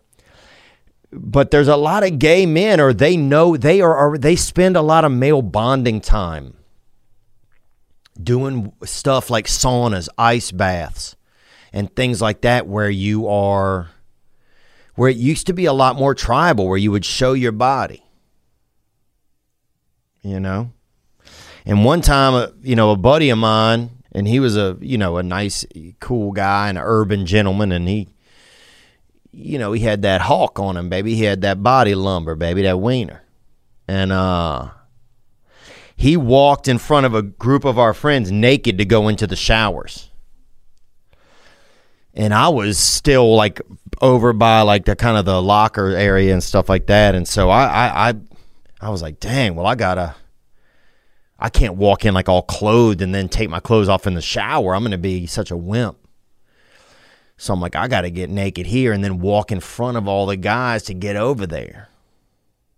[1.12, 4.78] but there's a lot of gay men or they know they are, are they spend
[4.78, 6.54] a lot of male bonding time
[8.22, 11.16] doing stuff like saunas, ice baths,
[11.74, 13.90] and things like that where you are
[14.96, 18.04] where it used to be a lot more tribal where you would show your body.
[20.24, 20.72] You know?
[21.68, 24.98] And one time, uh, you know, a buddy of mine, and he was a, you
[24.98, 25.66] know, a nice,
[26.00, 28.10] cool guy and an urban gentleman, and he,
[29.32, 31.14] you know, he had that hawk on him, baby.
[31.14, 33.22] He had that body lumber, baby, that wiener.
[33.88, 34.70] And uh
[35.98, 39.36] he walked in front of a group of our friends naked to go into the
[39.36, 40.12] showers.
[42.14, 43.62] And I was still like
[44.00, 47.16] over by like the kind of the locker area and stuff like that.
[47.16, 48.14] And so I I I,
[48.80, 50.16] I was like, dang, well I gotta
[51.40, 54.22] I can't walk in like all clothed and then take my clothes off in the
[54.22, 54.76] shower.
[54.76, 55.98] I'm gonna be such a wimp.
[57.38, 60.08] So I'm like, I got to get naked here and then walk in front of
[60.08, 61.90] all the guys to get over there,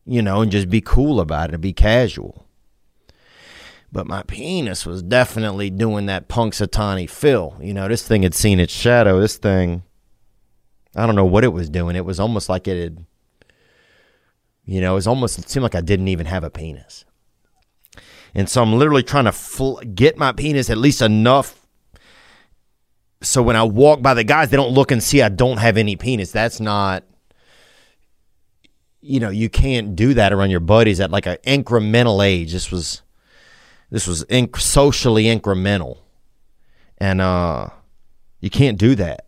[0.05, 2.45] you know, and just be cool about it and be casual.
[3.91, 7.57] But my penis was definitely doing that Punxsutawney Phil.
[7.59, 9.19] You know, this thing had seen its shadow.
[9.19, 9.83] This thing,
[10.95, 11.95] I don't know what it was doing.
[11.95, 13.05] It was almost like it had,
[14.65, 17.05] you know, it was almost, it seemed like I didn't even have a penis.
[18.35, 21.59] And so I'm literally trying to fl- get my penis at least enough
[23.21, 25.77] so when I walk by the guys, they don't look and see I don't have
[25.77, 26.31] any penis.
[26.31, 27.03] That's not,
[29.01, 32.53] you know, you can't do that around your buddies at like an incremental age.
[32.53, 33.01] This was,
[33.89, 34.25] this was
[34.57, 35.97] socially incremental,
[36.97, 37.69] and uh,
[38.39, 39.25] you can't do that.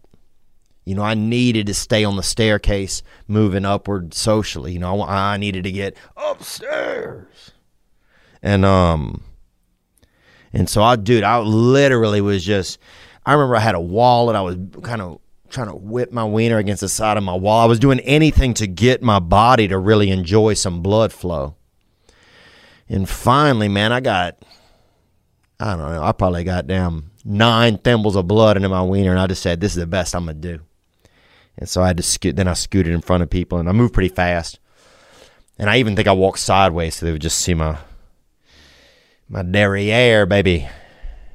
[0.85, 4.73] You know, I needed to stay on the staircase, moving upward socially.
[4.73, 7.51] You know, I, I needed to get upstairs,
[8.41, 9.23] and um,
[10.53, 12.79] And so I, dude, I literally was just.
[13.25, 16.25] I remember I had a wall and I was kind of trying to whip my
[16.25, 17.61] wiener against the side of my wall.
[17.61, 21.55] I was doing anything to get my body to really enjoy some blood flow.
[22.89, 24.37] And finally, man, I got,
[25.61, 29.19] I don't know, I probably got damn nine thimbles of blood into my wiener, and
[29.19, 30.59] I just said, "This is the best I'm gonna do."
[31.57, 32.35] And so I had to scoot.
[32.35, 34.59] Then I scooted in front of people, and I moved pretty fast.
[35.59, 37.77] And I even think I walked sideways so they would just see my
[39.29, 40.67] my derriere, baby,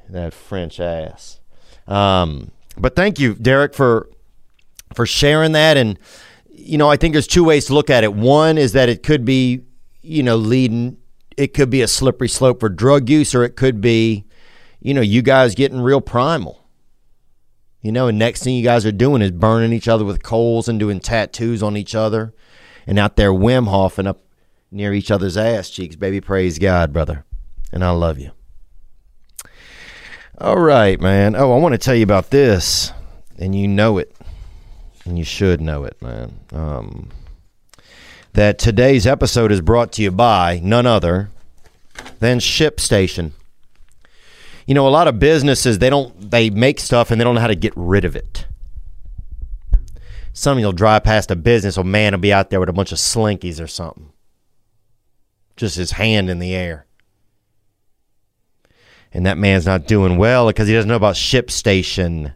[0.09, 1.39] that French ass.
[1.87, 4.09] Um, but thank you, Derek, for
[4.93, 5.77] for sharing that.
[5.77, 5.97] And
[6.51, 8.13] you know, I think there's two ways to look at it.
[8.13, 9.61] One is that it could be,
[10.01, 10.97] you know, leading.
[11.37, 14.25] It could be a slippery slope for drug use, or it could be,
[14.81, 16.67] you know, you guys getting real primal.
[17.79, 20.67] You know, and next thing you guys are doing is burning each other with coals
[20.67, 22.33] and doing tattoos on each other,
[22.87, 24.23] and out there Wim Hofing up
[24.71, 25.95] near each other's ass cheeks.
[25.95, 27.23] Baby, praise God, brother,
[27.71, 28.31] and I love you.
[30.39, 31.35] All right, man.
[31.35, 32.91] Oh, I want to tell you about this,
[33.37, 34.15] and you know it,
[35.05, 36.39] and you should know it, man.
[36.51, 37.09] Um,
[38.37, 41.31] that today's episode is brought to you by none other
[42.19, 43.31] than ShipStation.
[44.67, 47.41] You know, a lot of businesses they don't they make stuff and they don't know
[47.41, 48.45] how to get rid of it.
[50.33, 52.91] Some you'll drive past a business, a man will be out there with a bunch
[52.91, 54.11] of slinkies or something,
[55.55, 56.85] just his hand in the air
[59.11, 62.35] and that man's not doing well because he doesn't know about ShipStation.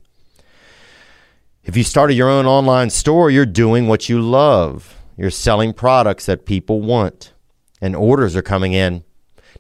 [1.64, 4.98] If you started your own online store, you're doing what you love.
[5.18, 7.34] You're selling products that people want,
[7.82, 9.04] and orders are coming in.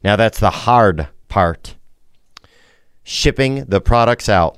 [0.04, 1.76] Now, that's the hard part
[3.04, 4.58] shipping the products out.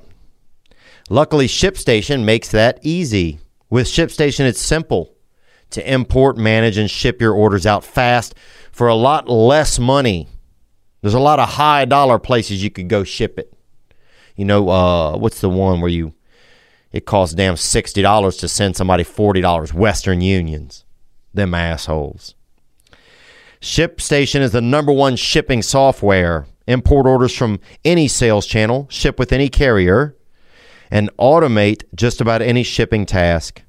[1.10, 3.40] Luckily, ShipStation makes that easy.
[3.68, 5.14] With ShipStation, it's simple
[5.70, 8.34] to import, manage, and ship your orders out fast
[8.70, 10.28] for a lot less money.
[11.00, 13.52] There's a lot of high dollar places you could go ship it.
[14.36, 16.14] You know, uh, what's the one where you
[16.94, 19.74] it costs damn sixty dollars to send somebody forty dollars?
[19.74, 20.84] Western Unions,
[21.34, 22.36] them assholes.
[23.60, 26.46] ShipStation is the number one shipping software.
[26.66, 30.16] Import orders from any sales channel, ship with any carrier,
[30.90, 33.62] and automate just about any shipping task.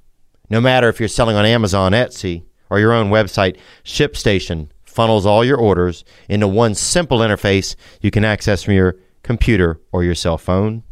[0.49, 5.43] No matter if you're selling on Amazon, Etsy, or your own website, ShipStation funnels all
[5.43, 10.37] your orders into one simple interface you can access from your computer or your cell
[10.37, 10.83] phone.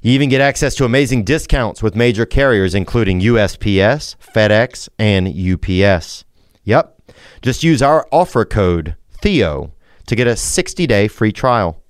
[0.00, 6.24] You even get access to amazing discounts with major carriers, including USPS, FedEx, and UPS.
[6.64, 6.94] Yep.
[7.42, 9.72] Just use our offer code, Theo,
[10.06, 11.82] to get a 60 day free trial.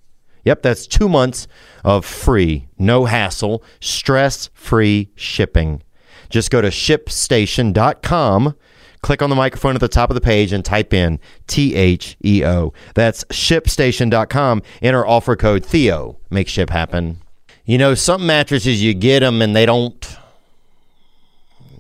[0.45, 1.47] Yep, that's two months
[1.85, 5.83] of free, no hassle, stress free shipping.
[6.31, 8.55] Just go to shipstation.com,
[9.03, 12.17] click on the microphone at the top of the page, and type in T H
[12.25, 12.73] E O.
[12.95, 14.63] That's shipstation.com.
[14.81, 16.19] Enter offer code Theo.
[16.31, 17.21] Make ship happen.
[17.69, 20.17] You know, some mattresses you get them and they don't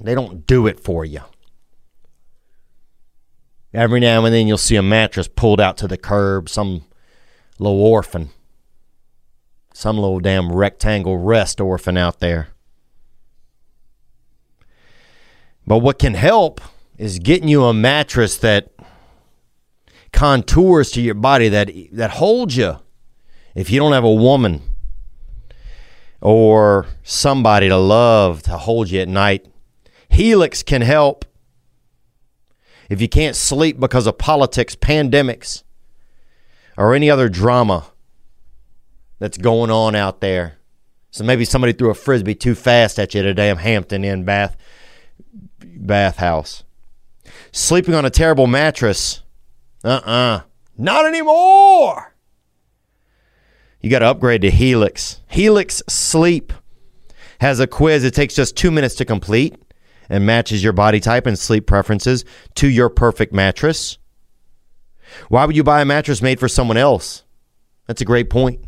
[0.03, 1.22] they don't do it for you.
[3.72, 6.84] Every now and then you'll see a mattress pulled out to the curb, some
[7.59, 8.28] little orphan,
[9.72, 12.49] some little damn rectangle rest orphan out there.
[15.66, 16.61] But what can help
[16.99, 18.74] is getting you a mattress that
[20.12, 22.76] contours to your body that that holds you.
[23.55, 24.61] If you don't have a woman
[26.20, 29.46] or somebody to love to hold you at night,
[30.08, 31.24] Helix can help.
[32.88, 35.62] If you can't sleep because of politics, pandemics,
[36.76, 37.90] or any other drama
[39.18, 40.58] that's going on out there.
[41.10, 44.24] So maybe somebody threw a frisbee too fast at you at a damn Hampton Inn
[44.24, 44.56] bath
[45.58, 46.64] bathhouse.
[47.52, 49.22] Sleeping on a terrible mattress.
[49.84, 50.42] Uh-uh.
[50.76, 52.07] Not anymore.
[53.81, 55.20] You got to upgrade to Helix.
[55.29, 56.53] Helix Sleep
[57.41, 58.05] has a quiz.
[58.05, 59.57] It takes just two minutes to complete
[60.09, 62.24] and matches your body type and sleep preferences
[62.57, 63.99] to your perfect mattress.
[65.29, 67.24] Why would you buy a mattress made for someone else?
[67.87, 68.61] That's a great point.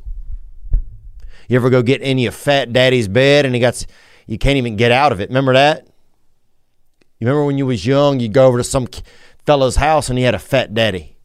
[1.49, 3.85] You ever go get in your fat daddy's bed and he got
[4.27, 5.29] you can't even get out of it.
[5.29, 5.87] Remember that?
[7.19, 8.87] You remember when you was young, you'd go over to some
[9.45, 11.17] fellow's house and he had a fat daddy.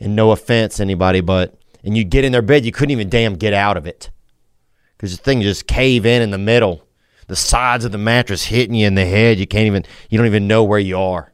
[0.00, 3.34] And no offense, anybody, but and you get in their bed, you couldn't even damn
[3.34, 4.10] get out of it
[4.96, 6.86] because the thing just cave in in the middle,
[7.26, 9.38] the sides of the mattress hitting you in the head.
[9.38, 11.30] You can't even, you don't even know where you are.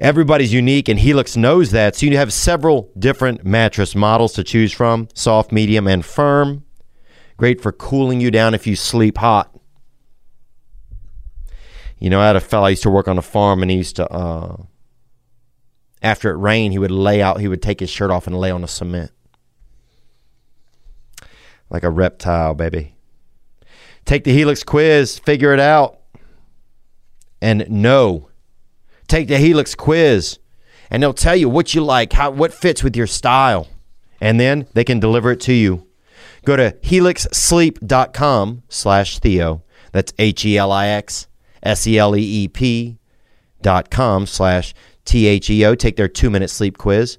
[0.00, 1.96] Everybody's unique, and Helix knows that.
[1.96, 6.64] So you have several different mattress models to choose from: soft, medium, and firm.
[7.36, 9.50] Great for cooling you down if you sleep hot.
[11.98, 13.76] You know, I had a fellow I used to work on a farm, and he
[13.76, 14.56] used to uh,
[16.04, 18.50] after it rained, he would lay out, he would take his shirt off and lay
[18.50, 19.10] on the cement.
[21.70, 22.94] Like a reptile, baby.
[24.04, 25.98] Take the Helix quiz, figure it out.
[27.40, 28.28] And know.
[29.08, 30.38] Take the Helix quiz,
[30.90, 33.68] and they'll tell you what you like, how what fits with your style.
[34.20, 35.86] And then they can deliver it to you.
[36.44, 39.62] Go to helixsleep.com slash Theo.
[39.92, 41.28] That's H E L I X
[41.62, 42.98] S E L E E P
[43.62, 44.74] dot com slash
[45.04, 45.74] T H E O.
[45.74, 47.18] Take their two minute sleep quiz.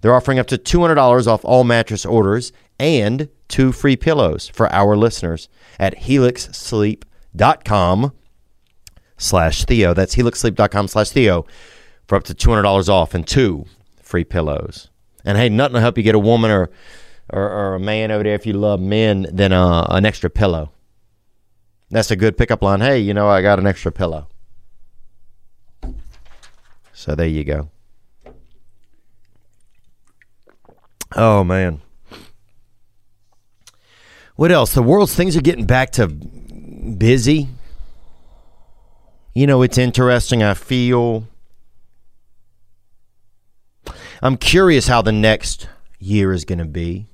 [0.00, 4.96] They're offering up to $200 off all mattress orders and two free pillows for our
[4.96, 5.48] listeners
[5.78, 8.12] at helixsleep.com
[9.16, 9.94] slash Theo.
[9.94, 11.46] That's helixsleep.com slash Theo
[12.06, 13.64] for up to $200 off and two
[14.02, 14.90] free pillows.
[15.24, 16.70] And hey, nothing will help you get a woman or,
[17.30, 20.72] or, or a man over there if you love men than uh, an extra pillow.
[21.90, 22.80] That's a good pickup line.
[22.80, 24.28] Hey, you know, I got an extra pillow.
[26.98, 27.70] So there you go.
[31.14, 31.80] Oh, man.
[34.34, 34.74] What else?
[34.74, 37.50] The world's things are getting back to busy.
[39.32, 40.42] You know, it's interesting.
[40.42, 41.28] I feel.
[44.20, 45.68] I'm curious how the next
[46.00, 47.06] year is going to be.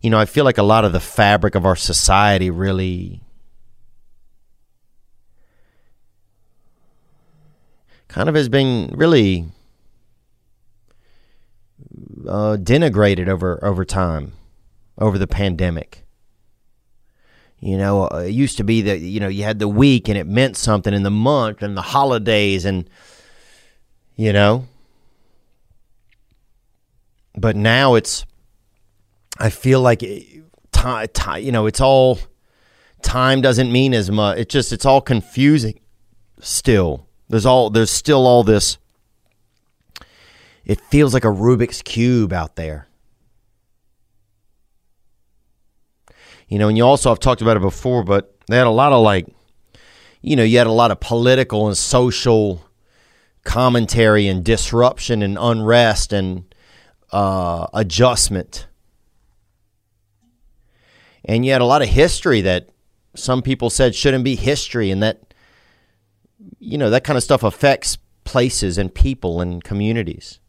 [0.00, 3.22] You know, I feel like a lot of the fabric of our society really
[8.16, 9.44] kind of has been really
[12.26, 14.32] uh, denigrated over over time,
[14.96, 16.06] over the pandemic.
[17.60, 20.16] You know, uh, it used to be that you know you had the week and
[20.16, 22.88] it meant something, in the month and the holidays, and
[24.14, 24.66] you know.
[27.36, 28.24] But now it's,
[29.38, 30.02] I feel like
[30.72, 32.18] time, time, you know, it's all
[33.02, 34.38] time doesn't mean as much.
[34.38, 35.80] It just it's all confusing.
[36.40, 38.78] Still, there's all there's still all this
[40.66, 42.88] it feels like a Rubik's Cube out there.
[46.48, 48.92] You know, and you also, I've talked about it before, but they had a lot
[48.92, 49.26] of like,
[50.20, 52.64] you know, you had a lot of political and social
[53.44, 56.52] commentary and disruption and unrest and
[57.12, 58.66] uh, adjustment.
[61.24, 62.70] And you had a lot of history that
[63.14, 65.25] some people said shouldn't be history and that,
[66.66, 70.40] you know, that kind of stuff affects places and people and communities.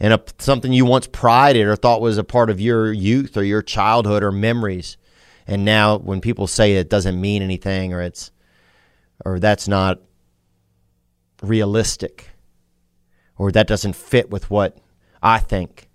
[0.00, 3.42] and a, something you once prided or thought was a part of your youth or
[3.42, 4.96] your childhood or memories.
[5.46, 8.30] And now when people say it doesn't mean anything or it's
[9.24, 10.00] or that's not
[11.42, 12.30] realistic
[13.36, 14.78] or that doesn't fit with what
[15.22, 15.88] I think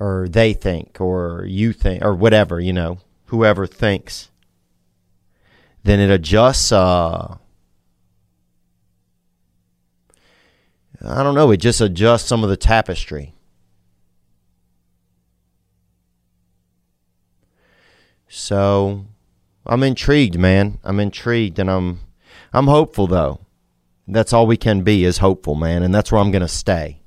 [0.00, 4.30] or they think or you think or whatever, you know, whoever thinks,
[5.84, 7.36] then it adjusts uh,
[11.04, 13.34] I don't know, it just adjusts some of the tapestry.
[18.28, 19.06] So
[19.66, 20.78] I'm intrigued, man.
[20.84, 22.00] I'm intrigued and I'm
[22.52, 23.40] I'm hopeful though.
[24.06, 27.02] That's all we can be is hopeful, man, and that's where I'm going to stay.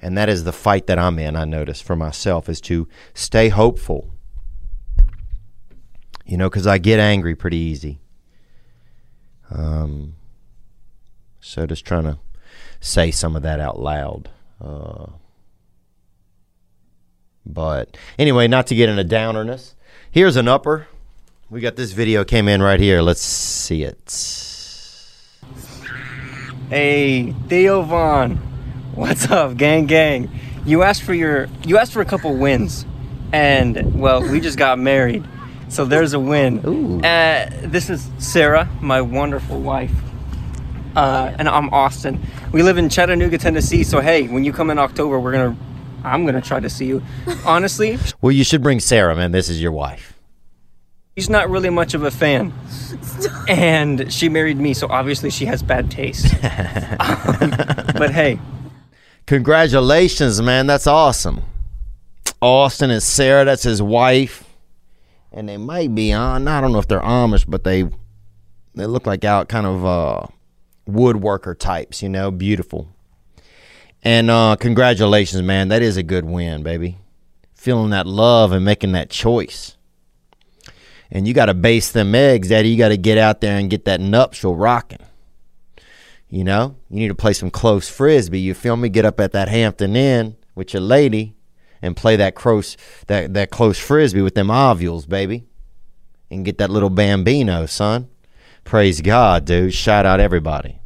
[0.00, 3.48] And that is the fight that I'm in, I notice for myself is to stay
[3.48, 4.15] hopeful.
[6.26, 8.00] You know, cuz I get angry pretty easy.
[9.50, 10.14] Um
[11.40, 12.18] so just trying to
[12.80, 14.28] say some of that out loud.
[14.60, 15.06] Uh,
[17.44, 19.74] but anyway, not to get in a downerness,
[20.10, 20.88] here's an upper.
[21.48, 23.00] We got this video came in right here.
[23.00, 23.96] Let's see it.
[26.68, 28.38] Hey, Theo Von.
[28.96, 30.28] What's up, gang gang?
[30.64, 32.84] You asked for your you asked for a couple wins.
[33.32, 35.24] And well, we just got married.
[35.76, 37.04] So there's a win.
[37.04, 39.92] Uh, this is Sarah, my wonderful wife.
[40.96, 42.18] Uh, and I'm Austin.
[42.50, 43.84] We live in Chattanooga, Tennessee.
[43.84, 45.54] So hey, when you come in October, we're gonna
[46.02, 47.02] I'm gonna try to see you.
[47.44, 49.32] Honestly, Well, you should bring Sarah, man.
[49.32, 50.14] This is your wife.
[51.14, 52.54] she's not really much of a fan.
[53.46, 56.34] And she married me, so obviously she has bad taste.
[56.42, 58.38] But hey,
[59.26, 60.66] Congratulations, man.
[60.66, 61.42] That's awesome.
[62.40, 64.45] Austin and Sarah, that's his wife.
[65.32, 67.88] And they might be on, I don't know if they're Amish, but they
[68.74, 70.26] they look like out kind of uh
[70.88, 72.88] woodworker types, you know, beautiful.
[74.02, 75.68] And uh congratulations, man.
[75.68, 76.98] That is a good win, baby.
[77.54, 79.76] Feeling that love and making that choice.
[81.10, 82.68] And you got to base them eggs, Daddy.
[82.68, 84.98] You got to get out there and get that nuptial rocking.
[86.28, 88.40] You know, you need to play some close frisbee.
[88.40, 88.88] You feel me?
[88.88, 91.35] Get up at that Hampton Inn with your lady
[91.82, 95.44] and play that close that that close frisbee with them ovules, baby,
[96.30, 98.08] and get that little bambino, son.
[98.64, 99.74] Praise God, dude.
[99.74, 100.80] Shout out everybody.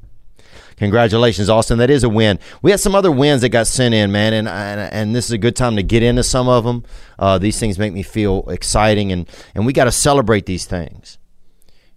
[0.76, 1.76] Congratulations, Austin.
[1.76, 2.38] That is a win.
[2.62, 5.32] We had some other wins that got sent in, man, and and, and this is
[5.32, 6.84] a good time to get into some of them.
[7.18, 11.18] Uh, these things make me feel exciting, and and we got to celebrate these things.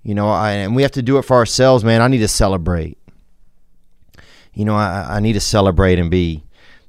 [0.03, 2.01] You know, I, and we have to do it for ourselves, man.
[2.01, 2.97] I need to celebrate.
[4.53, 6.43] You know, I, I need to celebrate and be,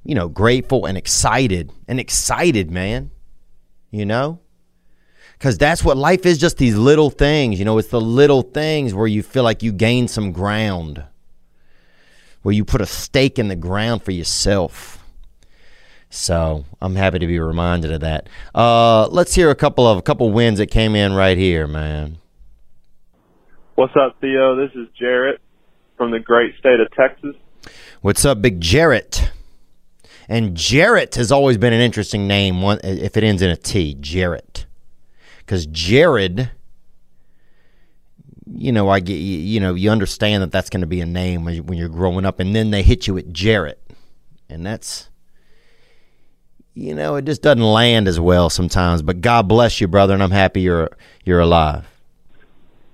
[0.05, 3.11] you know, grateful and excited and excited, man.
[3.91, 4.41] You know,
[5.39, 8.95] because that's what life is just these little things you know it's the little things
[8.95, 11.05] where you feel like you gain some ground
[12.43, 15.05] where you put a stake in the ground for yourself
[16.09, 20.03] so i'm happy to be reminded of that uh, let's hear a couple of a
[20.03, 22.19] couple wins that came in right here man
[23.77, 24.55] What's up, Theo?
[24.55, 25.41] This is Jarrett
[25.99, 27.35] from the great state of Texas.
[28.03, 29.31] what's up big jarrett
[30.29, 33.95] and jarrett has always been an interesting name one if it ends in a t
[34.01, 34.67] jarrett
[35.39, 36.51] because jared
[38.47, 41.45] you know, I get you, know, you understand that that's going to be a name
[41.45, 43.81] when you're growing up, and then they hit you with Jarrett,
[44.49, 45.09] and that's,
[46.75, 49.03] you know, it just doesn't land as well sometimes.
[49.03, 50.91] But God bless you, brother, and I'm happy you're
[51.25, 51.87] you're alive.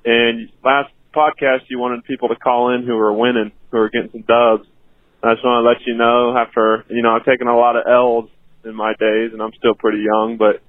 [0.04, 4.10] And last podcast, you wanted people to call in who are winning, who are getting
[4.12, 4.66] some dubs.
[5.22, 7.84] I just want to let you know after, you know, I've taken a lot of
[7.86, 8.30] L's
[8.64, 10.62] in my days and I'm still pretty young, but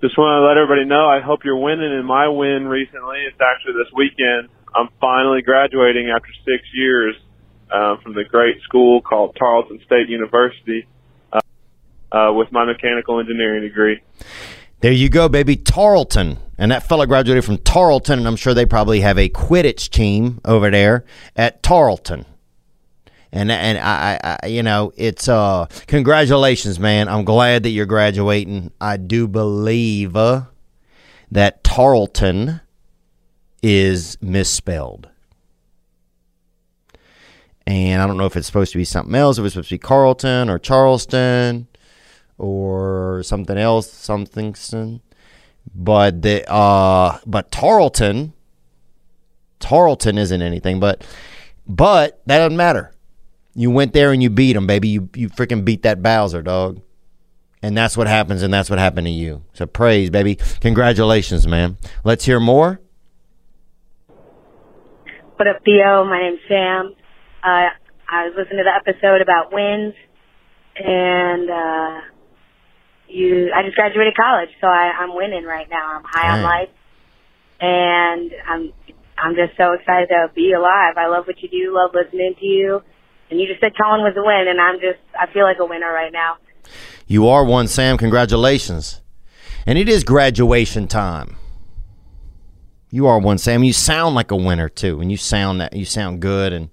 [0.00, 1.92] just want to let everybody know I hope you're winning.
[1.92, 4.48] And my win recently, it's actually this weekend.
[4.74, 7.14] I'm finally graduating after six years
[7.70, 10.86] uh, from the great school called Tarleton State University
[11.32, 11.40] uh,
[12.10, 14.02] uh, with my mechanical engineering degree.
[14.80, 18.66] There you go, baby, Tarleton, and that fellow graduated from Tarleton, and I'm sure they
[18.66, 21.04] probably have a Quidditch team over there
[21.36, 22.26] at Tarleton.
[23.34, 27.08] And and I, I, you know it's uh congratulations man.
[27.08, 28.70] I'm glad that you're graduating.
[28.80, 30.42] I do believe uh,
[31.32, 32.60] that Tarleton
[33.60, 35.08] is misspelled.
[37.66, 39.74] And I don't know if it's supposed to be something else if it's supposed to
[39.74, 41.66] be Carlton or Charleston
[42.38, 44.54] or something else something.
[45.74, 48.32] But the uh but Tarleton
[49.58, 51.04] Tarleton isn't anything but
[51.66, 52.93] but that doesn't matter
[53.54, 54.88] you went there and you beat him, baby.
[54.88, 56.80] You you freaking beat that Bowser, dog.
[57.62, 59.42] And that's what happens, and that's what happened to you.
[59.54, 60.36] So praise, baby.
[60.60, 61.78] Congratulations, man.
[62.04, 62.80] Let's hear more.
[65.36, 66.04] What up, Theo?
[66.04, 66.94] My name's Sam.
[67.42, 67.70] Uh,
[68.10, 69.94] I was listening to the episode about wins,
[70.76, 72.00] and uh,
[73.08, 73.50] you.
[73.54, 75.96] I just graduated college, so I, I'm winning right now.
[75.96, 76.68] I'm high on life,
[77.60, 78.72] and I'm
[79.16, 80.98] I'm just so excited to be alive.
[80.98, 81.74] I love what you do.
[81.74, 82.82] Love listening to you.
[83.34, 85.64] And you just said Colin was a win, and I'm just I feel like a
[85.64, 86.36] winner right now.
[87.08, 87.98] You are one, Sam.
[87.98, 89.00] Congratulations.
[89.66, 91.34] And it is graduation time.
[92.90, 93.64] You are one, Sam.
[93.64, 96.70] You sound like a winner too, and you sound that you sound good, and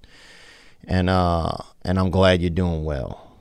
[0.83, 1.51] and uh
[1.81, 3.35] and I'm glad you're doing well.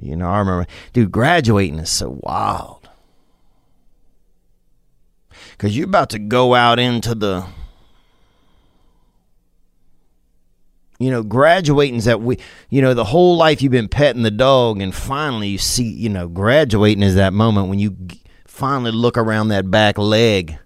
[0.00, 2.88] You know, I remember, dude, graduating is so wild
[5.50, 7.44] because you're about to go out into the
[11.02, 12.38] you know, graduating's that we,
[12.68, 16.08] you know, the whole life you've been petting the dog, and finally you see, you
[16.08, 17.96] know, graduating is that moment when you
[18.46, 20.58] finally look around that back leg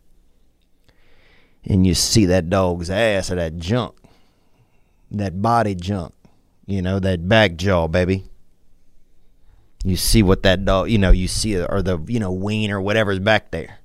[1.65, 3.95] and you see that dog's ass or that junk,
[5.11, 6.13] that body junk,
[6.67, 8.25] you know, that back jaw, baby.
[9.85, 12.81] You see what that dog, you know, you see, or the, you know, ween or
[12.81, 13.79] whatever's back there.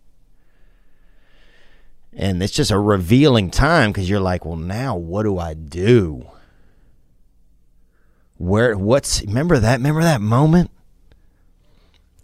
[2.14, 6.28] And it's just a revealing time because you're like, well, now what do I do?
[8.42, 9.78] Where, what's, remember that?
[9.78, 10.72] Remember that moment?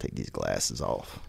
[0.00, 1.20] Take these glasses off.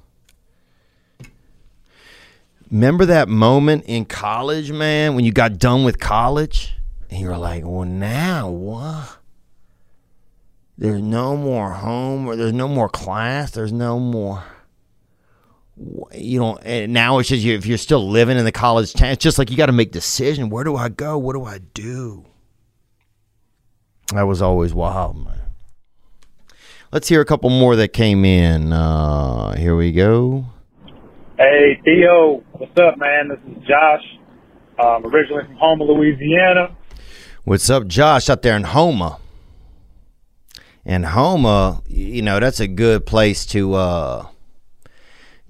[2.72, 6.76] Remember that moment in college, man, when you got done with college?
[7.12, 9.18] And you're like, well, now what?
[10.76, 14.44] There's no more home, or there's no more class, there's no more
[16.14, 19.12] you know, and now it's just you, if you're still living in the college town,
[19.12, 20.50] it's just like you got to make decision.
[20.50, 21.18] Where do I go?
[21.18, 22.26] What do I do?
[24.14, 25.40] That was always wild, man.
[26.92, 28.74] Let's hear a couple more that came in.
[28.74, 30.46] Uh, here we go.
[31.38, 33.30] Hey, Theo, what's up, man?
[33.30, 34.04] This is Josh.
[34.80, 36.76] Um, originally from Houma, Louisiana.
[37.44, 39.20] What's up, Josh, out there in Houma?
[40.86, 44.28] And Houma, you know, that's a good place to uh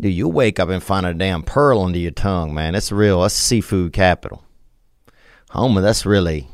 [0.01, 2.73] dude, you'll wake up and find a damn pearl under your tongue, man.
[2.73, 3.21] That's real.
[3.21, 4.43] That's seafood capital.
[5.51, 6.47] Houma, that's really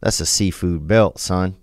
[0.00, 1.56] that's a seafood belt, son.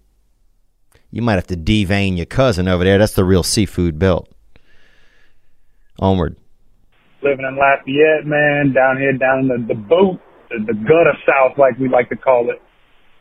[1.12, 2.98] You might have to devein your cousin over there.
[2.98, 4.28] That's the real seafood belt.
[6.00, 6.36] Onward.
[7.22, 10.20] living in Lafayette, man, down here, down in the, the boot,
[10.50, 12.60] the, the gutter south, like we like to call it.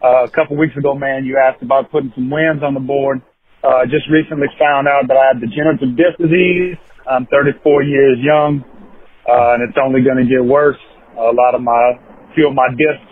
[0.03, 3.21] Uh, a couple weeks ago, man, you asked about putting some wins on the board.
[3.63, 6.75] Uh, just recently found out that I have degenerative disc disease.
[7.07, 8.65] I'm 34 years young,
[9.29, 10.81] uh, and it's only going to get worse.
[11.15, 12.01] A lot of my,
[12.35, 13.12] few of my discs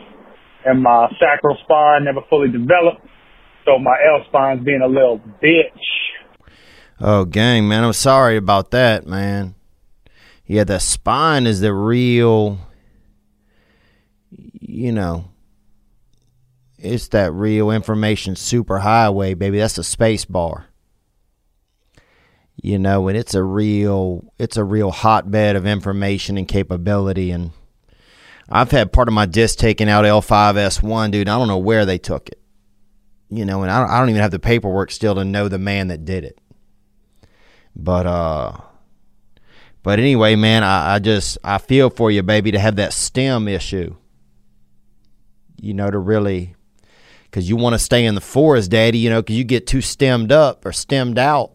[0.65, 3.07] and my sacral spine never fully developed.
[3.65, 5.65] So my L spine's being a little bitch.
[7.01, 9.55] Oh, gang, man, I'm sorry about that, man.
[10.47, 12.59] Yeah, the spine is the real,
[14.31, 15.27] you know,
[16.79, 19.59] it's that real information superhighway, baby.
[19.59, 20.67] That's a space bar.
[22.63, 27.31] You know, and it's a real, it's a real hotbed of information and capability.
[27.31, 27.53] And
[28.51, 31.29] I've had part of my disc taken out L5S1, dude.
[31.29, 32.41] I don't know where they took it.
[33.29, 35.59] You know, and I don't, I don't even have the paperwork still to know the
[35.59, 36.39] man that did it.
[37.77, 38.57] But uh
[39.83, 43.47] but anyway, man, I, I just I feel for you, baby, to have that stem
[43.47, 43.95] issue.
[45.61, 46.57] You know, to really
[47.25, 49.81] because you want to stay in the forest, daddy, you know, because you get too
[49.81, 51.53] stemmed up or stemmed out,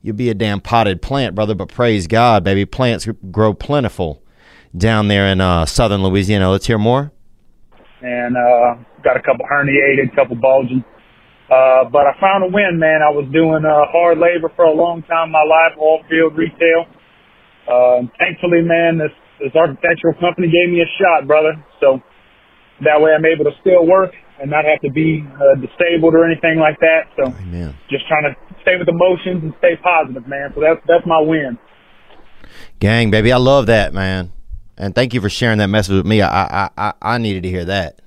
[0.00, 1.54] you'll be a damn potted plant, brother.
[1.54, 4.23] But praise God, baby, plants grow plentiful
[4.76, 6.50] down there in uh, southern Louisiana.
[6.50, 7.12] Let's hear more.
[8.02, 10.84] And uh, got a couple herniated, couple bulging.
[11.44, 13.00] Uh, but I found a win, man.
[13.04, 16.36] I was doing uh, hard labor for a long time in my life, oil field
[16.36, 16.88] retail.
[17.68, 21.52] Uh, thankfully, man, this, this architectural company gave me a shot, brother.
[21.80, 22.00] So
[22.82, 26.24] that way I'm able to still work and not have to be uh, disabled or
[26.24, 27.12] anything like that.
[27.16, 27.76] So Amen.
[27.88, 30.50] just trying to stay with emotions and stay positive, man.
[30.54, 31.58] So that's, that's my win.
[32.80, 34.32] Gang, baby, I love that, man.
[34.76, 36.22] And thank you for sharing that message with me.
[36.22, 38.00] I I I, needed to hear that.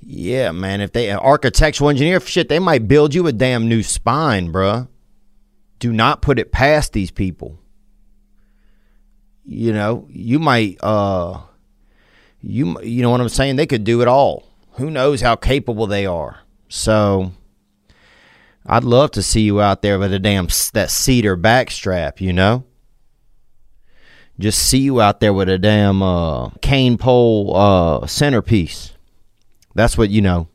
[0.00, 0.80] Yeah, man.
[0.80, 4.88] If they architectural engineer shit, they might build you a damn new spine, bruh.
[5.78, 7.58] Do not put it past these people.
[9.44, 11.40] You know, you might uh
[12.42, 13.56] you you know what I'm saying?
[13.56, 14.46] They could do it all.
[14.72, 16.40] Who knows how capable they are.
[16.68, 17.32] So
[18.66, 22.64] I'd love to see you out there with a damn that cedar backstrap, you know?
[24.40, 28.94] Just see you out there with a damn uh, cane pole uh, centerpiece.
[29.74, 30.48] That's what you know.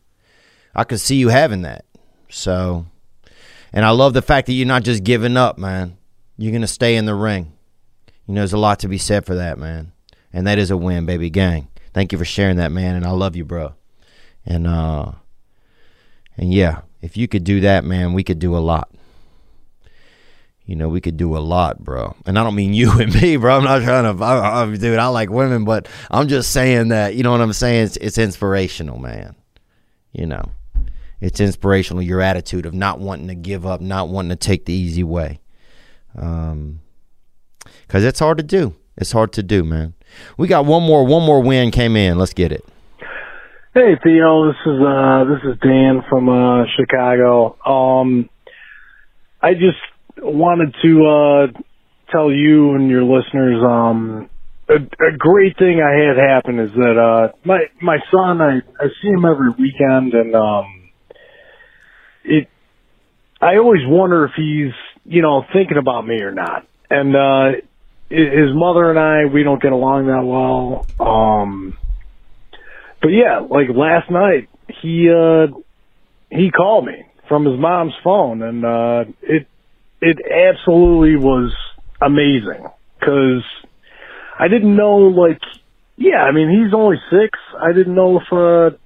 [0.74, 1.86] I could see you having that.
[2.28, 2.88] So,
[3.72, 5.98] and I love the fact that you're not just giving up, man.
[6.36, 7.54] You're gonna stay in the ring.
[8.26, 9.92] You know, there's a lot to be said for that, man.
[10.34, 11.68] And that is a win, baby gang.
[11.94, 12.96] Thank you for sharing that, man.
[12.96, 13.76] And I love you, bro.
[14.46, 15.12] And uh,
[16.38, 18.90] and yeah, if you could do that, man, we could do a lot.
[20.66, 22.16] You know, we could do a lot, bro.
[22.26, 23.58] And I don't mean you and me, bro.
[23.58, 24.98] I'm not trying to, I, I, dude.
[24.98, 27.16] I like women, but I'm just saying that.
[27.16, 27.86] You know what I'm saying?
[27.86, 29.36] It's, it's inspirational, man.
[30.12, 30.44] You know,
[31.20, 32.02] it's inspirational.
[32.02, 35.40] Your attitude of not wanting to give up, not wanting to take the easy way.
[36.18, 36.80] Um,
[37.86, 38.76] because it's hard to do.
[38.98, 39.94] It's hard to do, man.
[40.38, 41.06] We got one more.
[41.06, 42.18] One more win came in.
[42.18, 42.66] Let's get it.
[43.74, 47.58] Hey Theo, this is uh this is Dan from uh Chicago.
[47.66, 48.30] Um
[49.42, 49.78] I just
[50.18, 51.62] wanted to uh
[52.12, 54.30] tell you and your listeners um
[54.68, 58.88] a, a great thing I had happen is that uh my my son I I
[59.02, 60.90] see him every weekend and um
[62.24, 62.48] it
[63.42, 66.66] I always wonder if he's you know thinking about me or not.
[66.90, 67.60] And uh
[68.10, 70.88] his mother and I we don't get along that well.
[71.00, 71.78] Um
[73.02, 74.50] but yeah, like last night,
[74.82, 75.48] he uh
[76.30, 79.48] he called me from his mom's phone, and uh it
[80.06, 81.54] it absolutely was
[82.02, 82.68] amazing
[83.00, 83.44] because
[84.40, 85.40] I didn't know like
[85.98, 87.40] yeah, I mean he's only six.
[87.60, 88.78] I didn't know if uh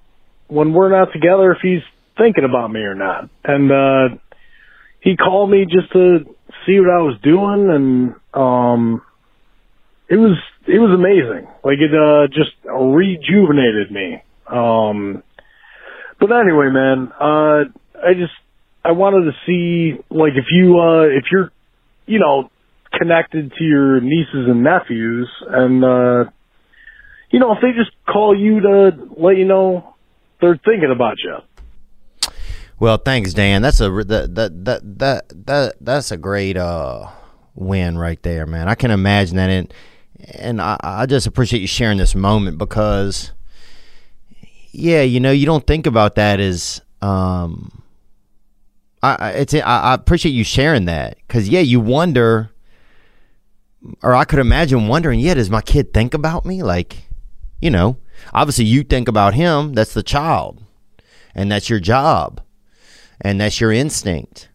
[0.48, 1.82] when we're not together if he's
[2.18, 4.16] thinking about me or not, and uh
[5.02, 6.26] he called me just to
[6.66, 9.02] see what I was doing, and um
[10.08, 11.48] it was it was amazing.
[11.64, 14.24] Like it uh just rejuvenated me.
[14.48, 15.24] Um
[16.20, 17.64] but anyway, man, uh
[18.02, 18.34] I just
[18.84, 21.52] I wanted to see like if you uh if you're
[22.06, 22.50] you know
[22.98, 26.32] connected to your nieces and nephews and uh
[27.30, 29.96] you know if they just call you to let you know
[30.42, 31.38] they're thinking about you.
[32.80, 33.62] Well, thanks, Dan.
[33.62, 37.10] That's a that that that that, that that's a great uh
[37.56, 38.70] win right there, man.
[38.70, 39.74] I can imagine that and
[40.34, 43.32] and I, I just appreciate you sharing this moment because
[44.72, 47.84] yeah, you know, you don't think about that as um
[49.02, 52.52] I it's I, I appreciate you sharing that cuz yeah, you wonder
[54.04, 57.04] or I could imagine wondering, yeah, does my kid think about me like
[57.62, 57.98] you know,
[58.34, 60.62] obviously you think about him, that's the child.
[61.36, 62.42] And that's your job.
[63.22, 64.50] And that's your instinct.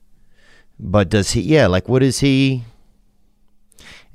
[0.78, 2.64] But does he yeah, like what is he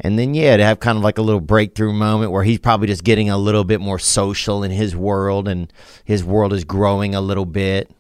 [0.02, 2.88] And then, yeah, to have kind of like a little breakthrough moment where he's probably
[2.88, 5.72] just getting a little bit more social in his world and
[6.06, 7.92] his world is growing a little bit,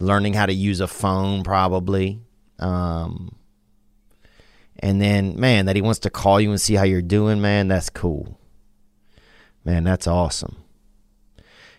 [0.00, 2.20] learning how to use a phone, probably.
[2.58, 3.34] Um,
[4.80, 7.68] and then, man, that he wants to call you and see how you're doing, man,
[7.68, 8.38] that's cool.
[9.64, 10.56] Man, that's awesome.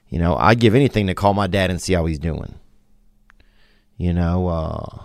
[0.10, 2.56] You know, I'd give anything to call my dad and see how he's doing.
[3.98, 5.02] You know, uh,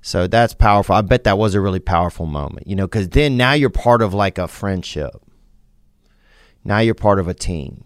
[0.00, 0.94] so that's powerful.
[0.94, 4.02] I bet that was a really powerful moment, you know, because then now you're part
[4.02, 5.22] of like a friendship.
[6.64, 7.84] Now you're part of a team.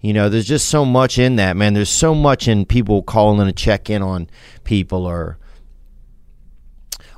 [0.00, 1.74] You know, there's just so much in that, man.
[1.74, 4.30] There's so much in people calling to check in on
[4.64, 5.38] people or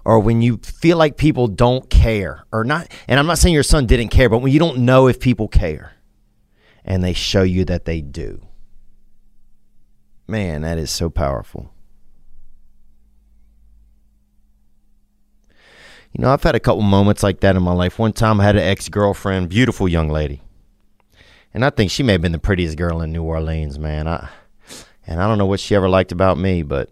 [0.04, 3.62] or when you feel like people don't care or not and I'm not saying your
[3.62, 5.92] son didn't care, but when you don't know if people care
[6.84, 8.44] and they show you that they do.
[10.26, 11.72] Man, that is so powerful.
[16.12, 17.98] You know, I've had a couple moments like that in my life.
[17.98, 20.42] One time I had an ex girlfriend, beautiful young lady.
[21.54, 24.08] And I think she may have been the prettiest girl in New Orleans, man.
[24.08, 24.28] I,
[25.06, 26.90] and I don't know what she ever liked about me, but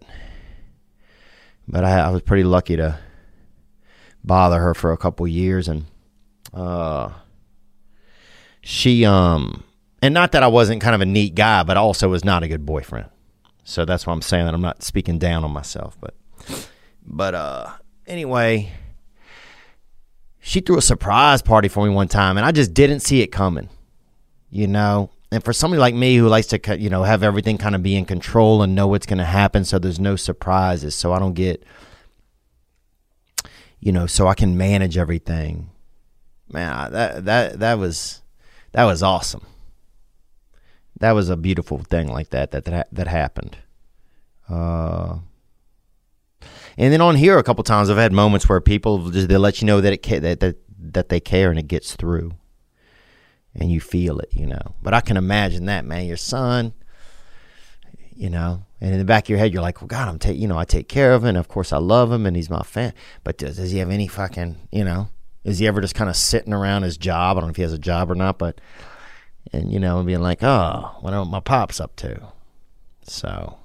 [1.67, 2.99] but I, I was pretty lucky to
[4.23, 5.85] bother her for a couple years and
[6.53, 7.09] uh
[8.61, 9.63] she um
[10.01, 12.47] and not that I wasn't kind of a neat guy, but also was not a
[12.47, 13.07] good boyfriend.
[13.63, 16.15] So that's why I'm saying that I'm not speaking down on myself, but
[17.05, 17.69] but uh
[18.05, 18.71] anyway,
[20.39, 23.27] she threw a surprise party for me one time and I just didn't see it
[23.27, 23.69] coming.
[24.51, 27.73] You know, and for somebody like me who likes to you know have everything kind
[27.73, 31.13] of be in control and know what's going to happen so there's no surprises so
[31.13, 31.63] I don't get
[33.79, 35.69] you know so I can manage everything.
[36.51, 38.21] Man, that that that was
[38.73, 39.45] that was awesome.
[40.99, 43.57] That was a beautiful thing like that that that, that happened.
[44.49, 45.19] Uh
[46.77, 49.61] and then on here, a couple times I've had moments where people just they let
[49.61, 52.33] you know that it that that that they care and it gets through,
[53.55, 54.75] and you feel it, you know.
[54.81, 56.05] But I can imagine that, man.
[56.05, 56.73] Your son,
[58.15, 60.37] you know, and in the back of your head, you're like, well, God, I'm take
[60.37, 61.29] you know I take care of him.
[61.29, 62.93] And of course, I love him, and he's my fan.
[63.23, 65.09] But does, does he have any fucking you know?
[65.43, 67.37] Is he ever just kind of sitting around his job?
[67.37, 68.61] I don't know if he has a job or not, but
[69.51, 72.21] and you know, being like, oh, what are my pops up to?
[73.03, 73.57] So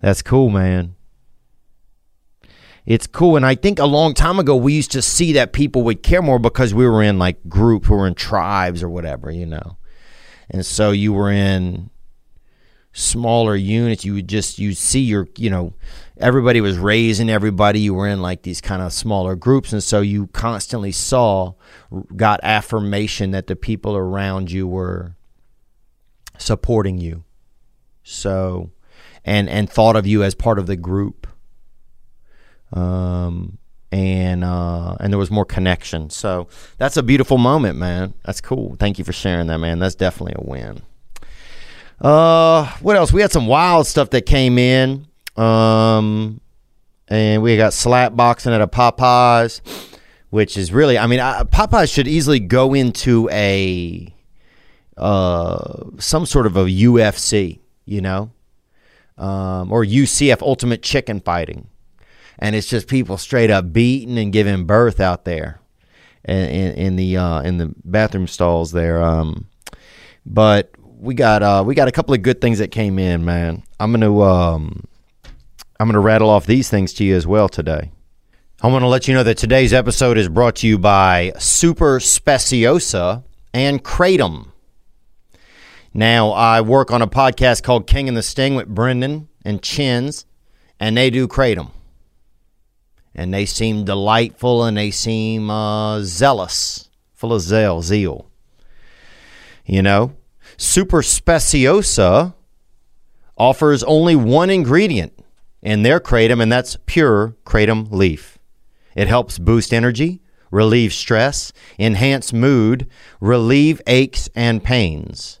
[0.00, 0.96] that's cool, man
[2.84, 3.36] it's cool.
[3.36, 6.22] And I think a long time ago, we used to see that people would care
[6.22, 9.76] more because we were in like groups, we were in tribes or whatever, you know.
[10.50, 11.90] And so you were in
[12.92, 14.04] smaller units.
[14.04, 15.74] You would just, you see your, you know,
[16.16, 17.80] everybody was raising everybody.
[17.80, 19.72] You were in like these kind of smaller groups.
[19.72, 21.54] And so you constantly saw,
[22.16, 25.16] got affirmation that the people around you were
[26.36, 27.24] supporting you.
[28.02, 28.72] So,
[29.24, 31.28] and, and thought of you as part of the group
[32.72, 33.58] um,
[33.90, 36.10] and uh, and there was more connection.
[36.10, 36.48] So
[36.78, 38.14] that's a beautiful moment, man.
[38.24, 38.76] That's cool.
[38.78, 39.78] Thank you for sharing that, man.
[39.78, 40.82] That's definitely a win.
[42.00, 43.12] Uh, what else?
[43.12, 45.06] We had some wild stuff that came in.
[45.36, 46.40] Um,
[47.08, 49.60] and we got slap boxing at a Popeyes,
[50.30, 54.14] which is really, I mean, I, Popeyes should easily go into a
[54.96, 58.30] uh some sort of a UFC, you know,
[59.16, 61.68] um, or UCF Ultimate Chicken Fighting
[62.38, 65.60] and it's just people straight up beating and giving birth out there
[66.24, 69.02] in, in, in the uh, in the bathroom stalls there.
[69.02, 69.48] Um,
[70.24, 73.62] but we got uh, we got a couple of good things that came in, man.
[73.80, 74.84] I'm gonna um,
[75.78, 77.90] I'm gonna rattle off these things to you as well today.
[78.62, 81.98] I want to let you know that today's episode is brought to you by Super
[81.98, 84.52] Speciosa and Kratom.
[85.92, 90.26] Now, I work on a podcast called King and the Sting with Brendan and Chins,
[90.78, 91.72] and they do Kratom
[93.14, 98.26] and they seem delightful and they seem uh, zealous, full of zeal, zeal.
[99.64, 100.14] You know,
[100.56, 102.34] Super Speciosa
[103.36, 105.12] offers only one ingredient
[105.62, 108.38] in their kratom, and that's pure kratom leaf.
[108.94, 112.88] It helps boost energy, relieve stress, enhance mood,
[113.20, 115.40] relieve aches and pains.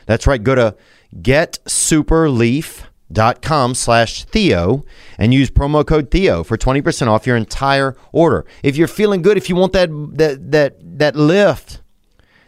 [0.07, 0.41] That's right.
[0.41, 0.75] Go to
[1.15, 4.83] getsuperleaf.com slash Theo
[5.19, 8.45] and use promo code Theo for 20% off your entire order.
[8.63, 11.83] If you're feeling good, if you want that that that that lift,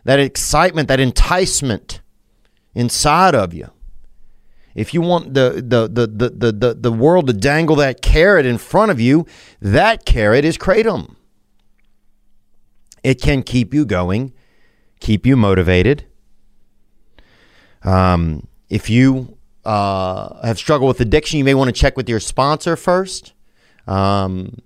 [0.05, 2.01] that excitement, that enticement
[2.73, 3.69] inside of you.
[4.73, 8.45] If you want the the the the the, the, the world to dangle that carrot
[8.45, 9.25] in front of you,
[9.61, 11.15] that carrot is kratom.
[13.03, 14.33] It can keep you going,
[14.99, 16.05] keep you motivated.
[17.83, 22.19] Um, if you uh, have struggled with addiction, you may want to check with your
[22.19, 23.33] sponsor first.
[23.87, 24.59] Um,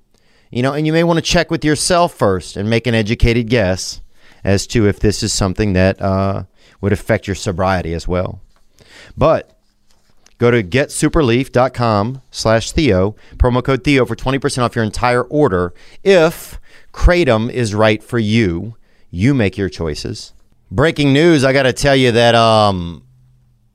[0.52, 3.50] you know, and you may want to check with yourself first and make an educated
[3.50, 4.02] guess
[4.44, 6.44] as to if this is something that uh,
[6.82, 8.40] would affect your sobriety as well.
[9.18, 9.58] But
[10.38, 15.74] go to getsuperleaf.com slash Theo, promo code Theo for 20% off your entire order.
[16.04, 16.60] If
[16.92, 18.76] Kratom is right for you,
[19.10, 20.34] you make your choices.
[20.70, 23.03] Breaking news, I got to tell you that, um,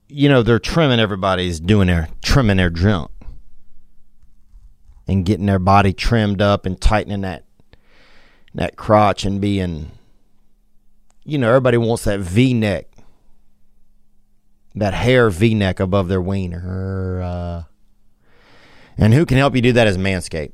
[0.09, 3.11] you know, they're trimming everybody's doing their, trimming their junk
[5.07, 7.45] and getting their body trimmed up and tightening that,
[8.55, 9.91] that crotch and being,
[11.25, 12.87] you know, everybody wants that V neck
[14.75, 17.23] that hair V neck above their wiener.
[17.23, 17.63] Uh,
[18.97, 20.53] and who can help you do that is Manscaped.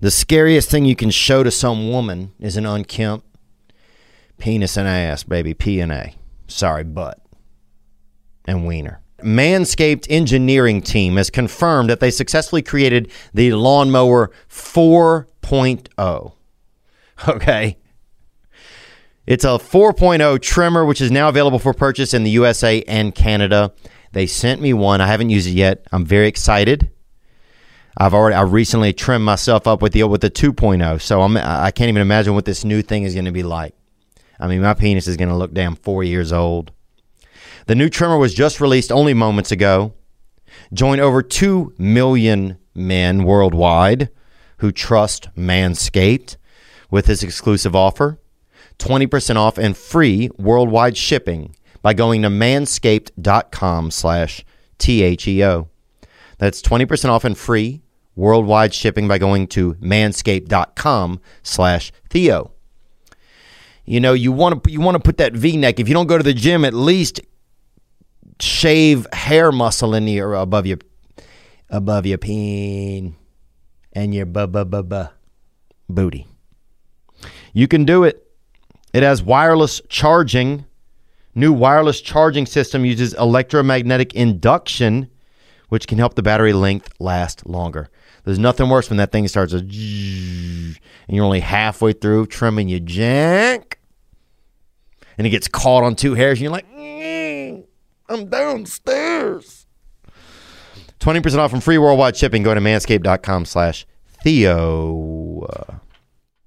[0.00, 3.26] The scariest thing you can show to some woman is an unkempt
[4.38, 5.54] penis and ass, baby.
[5.54, 6.14] P and A.
[6.48, 7.25] Sorry, butt
[8.46, 9.00] and wiener.
[9.22, 16.32] Manscaped engineering team has confirmed that they successfully created the Lawnmower 4.0.
[17.26, 17.78] Okay.
[19.26, 23.72] It's a 4.0 trimmer, which is now available for purchase in the USA and Canada.
[24.12, 25.00] They sent me one.
[25.00, 25.86] I haven't used it yet.
[25.92, 26.90] I'm very excited.
[27.98, 31.70] I've already I recently trimmed myself up with the with the 2.0, so I'm I
[31.70, 33.74] can't even imagine what this new thing is going to be like.
[34.38, 36.72] I mean, my penis is going to look damn four years old.
[37.66, 39.92] The new trimmer was just released only moments ago.
[40.72, 44.08] Join over two million men worldwide
[44.58, 46.36] who trust Manscaped
[46.90, 48.20] with this exclusive offer.
[48.78, 54.44] 20% off and free worldwide shipping by going to manscaped.com slash
[54.78, 55.68] T-H-E-O.
[56.38, 57.82] That's 20% off and free
[58.14, 62.52] worldwide shipping by going to manscaped.com slash Theo.
[63.84, 65.78] You know, you want to you want to put that V-neck.
[65.78, 67.20] If you don't go to the gym, at least
[68.40, 70.78] shave hair muscle in your above your
[71.70, 73.16] above your peen
[73.92, 75.08] and your bu bu bu bu
[75.88, 76.26] booty.
[77.52, 78.26] You can do it.
[78.92, 80.64] It has wireless charging.
[81.34, 85.10] New wireless charging system uses electromagnetic induction,
[85.68, 87.90] which can help the battery length last longer.
[88.24, 92.80] There's nothing worse when that thing starts to and you're only halfway through trimming your
[92.80, 93.74] jank,
[95.16, 97.25] and it gets caught on two hairs, and you're like, "Mm,
[98.08, 99.66] I'm downstairs.
[101.00, 102.42] 20% off from free worldwide shipping.
[102.42, 103.86] Go to manscaped.com slash
[104.22, 105.46] Theo.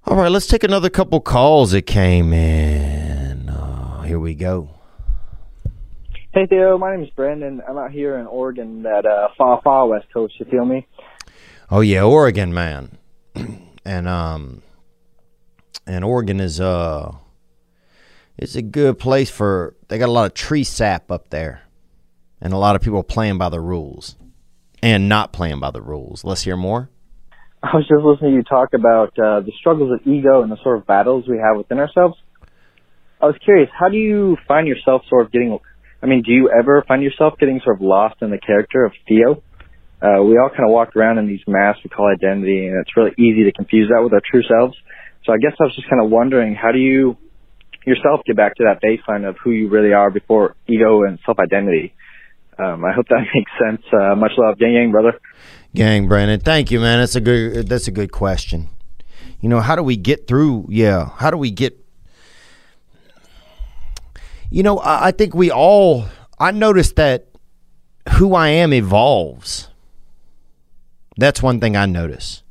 [0.05, 3.49] All right, let's take another couple calls that came in.
[3.49, 4.69] Uh, here we go.
[6.31, 7.61] Hey Theo, my name is Brandon.
[7.67, 10.35] I'm out here in Oregon that uh, far, far west coast.
[10.39, 10.87] You feel me?
[11.71, 12.97] Oh yeah, Oregon man,
[13.85, 14.61] and um,
[15.87, 17.13] and Oregon is uh,
[18.39, 19.75] it's a good place for.
[19.89, 21.61] They got a lot of tree sap up there,
[22.41, 24.15] and a lot of people playing by the rules,
[24.81, 26.23] and not playing by the rules.
[26.23, 26.89] Let's hear more.
[27.61, 30.57] I was just listening to you talk about uh, the struggles of ego and the
[30.63, 32.15] sort of battles we have within ourselves.
[33.21, 35.59] I was curious, how do you find yourself sort of getting?
[36.01, 38.93] I mean, do you ever find yourself getting sort of lost in the character of
[39.05, 39.43] Theo?
[40.01, 42.95] Uh, we all kind of walk around in these masks we call identity, and it's
[42.95, 44.77] really easy to confuse that with our true selves.
[45.25, 47.17] So I guess I was just kind of wondering, how do you
[47.85, 51.93] yourself get back to that baseline of who you really are before ego and self-identity?
[52.57, 53.81] Um, I hope that makes sense.
[53.91, 55.19] Uh, much love, gang, gang, brother.
[55.75, 56.99] Gang, Brandon, thank you, man.
[56.99, 57.67] That's a good.
[57.67, 58.69] That's a good question.
[59.39, 60.65] You know, how do we get through?
[60.69, 61.77] Yeah, how do we get?
[64.49, 66.05] You know, I, I think we all.
[66.39, 67.27] I noticed that
[68.17, 69.69] who I am evolves.
[71.17, 72.43] That's one thing I notice.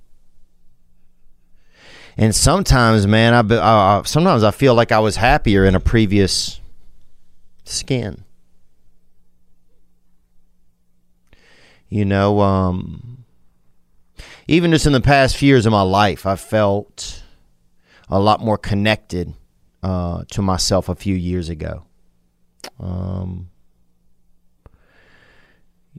[2.21, 6.61] And sometimes, man, I, I sometimes I feel like I was happier in a previous
[7.65, 8.25] skin.
[11.89, 13.25] You know, um,
[14.49, 17.23] even just in the past few years of my life, I felt
[18.09, 19.33] a lot more connected
[19.85, 21.85] uh, to myself a few years ago.
[22.81, 23.49] Um,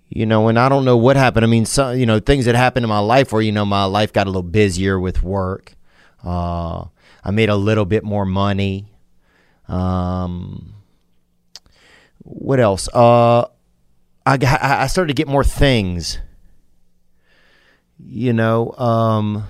[0.09, 1.45] you know, and I don't know what happened.
[1.45, 3.85] I mean, some, you know, things that happened in my life where, you know, my
[3.85, 5.75] life got a little busier with work.
[6.23, 6.85] Uh,
[7.23, 8.91] I made a little bit more money.
[9.67, 10.73] Um,
[12.23, 12.89] what else?
[12.93, 13.45] Uh,
[14.25, 16.19] I got, I started to get more things.
[18.01, 19.45] You know, um,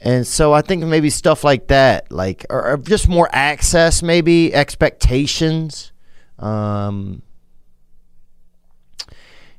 [0.00, 4.54] and so I think maybe stuff like that, like or, or just more access, maybe
[4.54, 5.92] expectations.
[6.38, 7.22] Um,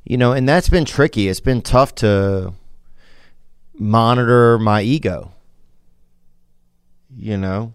[0.03, 1.28] you know, and that's been tricky.
[1.28, 2.53] It's been tough to
[3.80, 5.32] monitor my ego.
[7.15, 7.73] You know,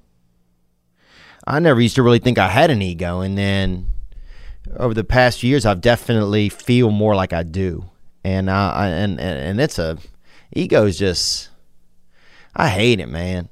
[1.46, 3.88] I never used to really think I had an ego, and then
[4.76, 7.90] over the past years, I've definitely feel more like I do,
[8.22, 9.98] and I, I and, and and it's a
[10.52, 11.48] ego is just
[12.54, 13.48] I hate it, man.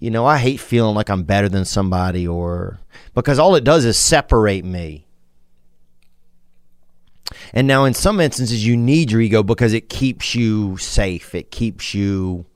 [0.00, 2.80] You know, I hate feeling like I'm better than somebody, or
[3.14, 5.06] because all it does is separate me.
[7.52, 11.34] And now, in some instances, you need your ego because it keeps you safe.
[11.34, 12.46] It keeps you,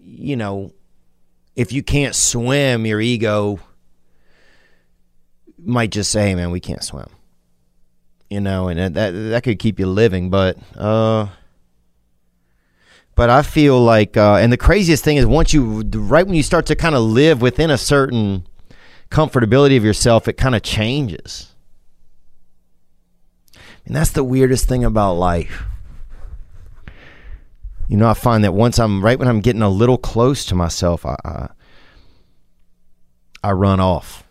[0.00, 0.72] you know,
[1.56, 3.60] if you can't swim, your ego
[5.64, 7.08] might just say, hey, man, we can't swim.
[8.28, 11.26] You know, and that that could keep you living, but uh
[13.16, 16.44] but I feel like uh and the craziest thing is once you right when you
[16.44, 18.46] start to kind of live within a certain
[19.10, 21.49] comfortability of yourself, it kind of changes.
[23.90, 25.64] And that's the weirdest thing about life.
[27.88, 30.54] You know, I find that once I'm right when I'm getting a little close to
[30.54, 31.48] myself, I I,
[33.42, 34.22] I run off.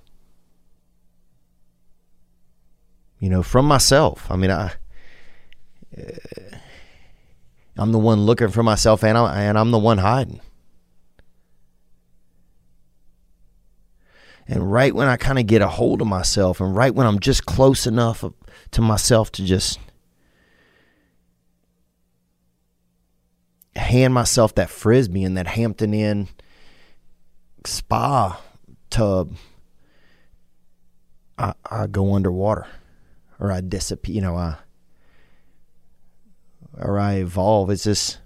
[3.20, 4.32] You know, from myself.
[4.32, 4.72] I mean, I
[5.98, 6.56] uh,
[7.78, 10.40] I'm the one looking for myself, and I and I'm the one hiding.
[14.48, 17.20] And right when I kind of get a hold of myself, and right when I'm
[17.20, 18.24] just close enough
[18.72, 19.80] to myself to just
[23.76, 26.28] hand myself that frisbee in that Hampton Inn
[27.66, 28.40] spa
[28.90, 29.34] tub,
[31.38, 32.68] I, I go underwater
[33.40, 34.58] or I disappear, you know, I,
[36.78, 37.70] or I evolve.
[37.70, 38.20] It's just,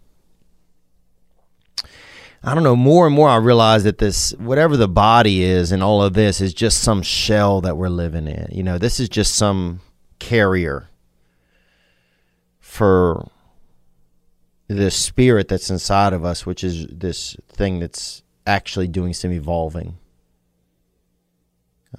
[2.44, 2.76] I don't know.
[2.76, 6.42] More and more, I realize that this, whatever the body is, and all of this
[6.42, 8.48] is just some shell that we're living in.
[8.52, 9.82] You know, this is just some
[10.20, 10.90] carrier
[12.60, 13.30] for
[14.68, 19.98] the spirit that's inside of us, which is this thing that's actually doing some evolving.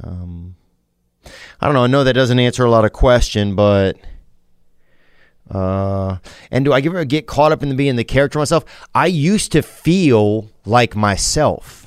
[0.03, 0.57] Um,
[1.61, 1.85] I don't know.
[1.85, 3.97] I know that doesn't answer a lot of question, but
[5.51, 6.17] uh,
[6.51, 8.65] and do I ever get caught up in being the character myself?
[8.95, 11.87] I used to feel like myself.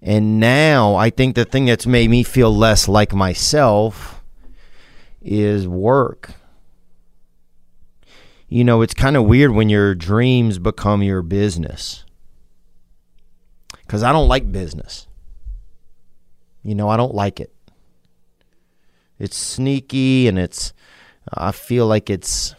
[0.00, 4.13] And now I think the thing that's made me feel less like myself
[5.24, 6.32] is work.
[8.48, 12.04] You know, it's kind of weird when your dreams become your business.
[13.80, 15.06] Because I don't like business.
[16.62, 17.52] You know, I don't like it.
[19.18, 20.72] It's sneaky and it's
[21.32, 22.54] I feel like it's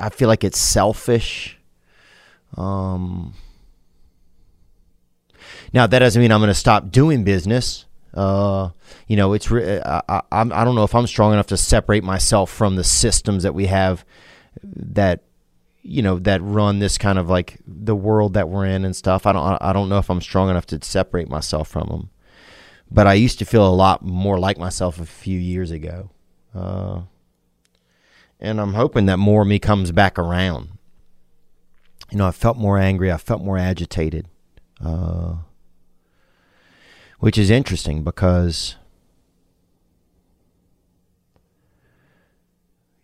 [0.00, 1.58] I feel like it's selfish.
[2.56, 3.34] Um
[5.72, 7.84] now that doesn't mean I'm going to stop doing business.
[8.18, 8.70] Uh,
[9.06, 12.04] you know, it's re- I, I I don't know if I'm strong enough to separate
[12.04, 14.04] myself from the systems that we have
[14.62, 15.22] that
[15.82, 19.26] you know that run this kind of like the world that we're in and stuff.
[19.26, 22.10] I don't I don't know if I'm strong enough to separate myself from them
[22.90, 26.10] but I used to feel a lot more like myself a few years ago.
[26.54, 27.02] Uh,
[28.40, 30.70] and I'm hoping that more of me comes back around.
[32.10, 33.12] You know, I felt more angry.
[33.12, 34.26] I felt more agitated,
[34.82, 35.36] uh,
[37.18, 38.76] which is interesting because,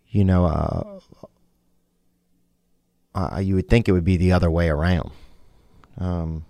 [0.07, 0.99] you know, uh,
[3.13, 5.11] uh, you would think it would be the other way around.
[5.97, 6.45] Um,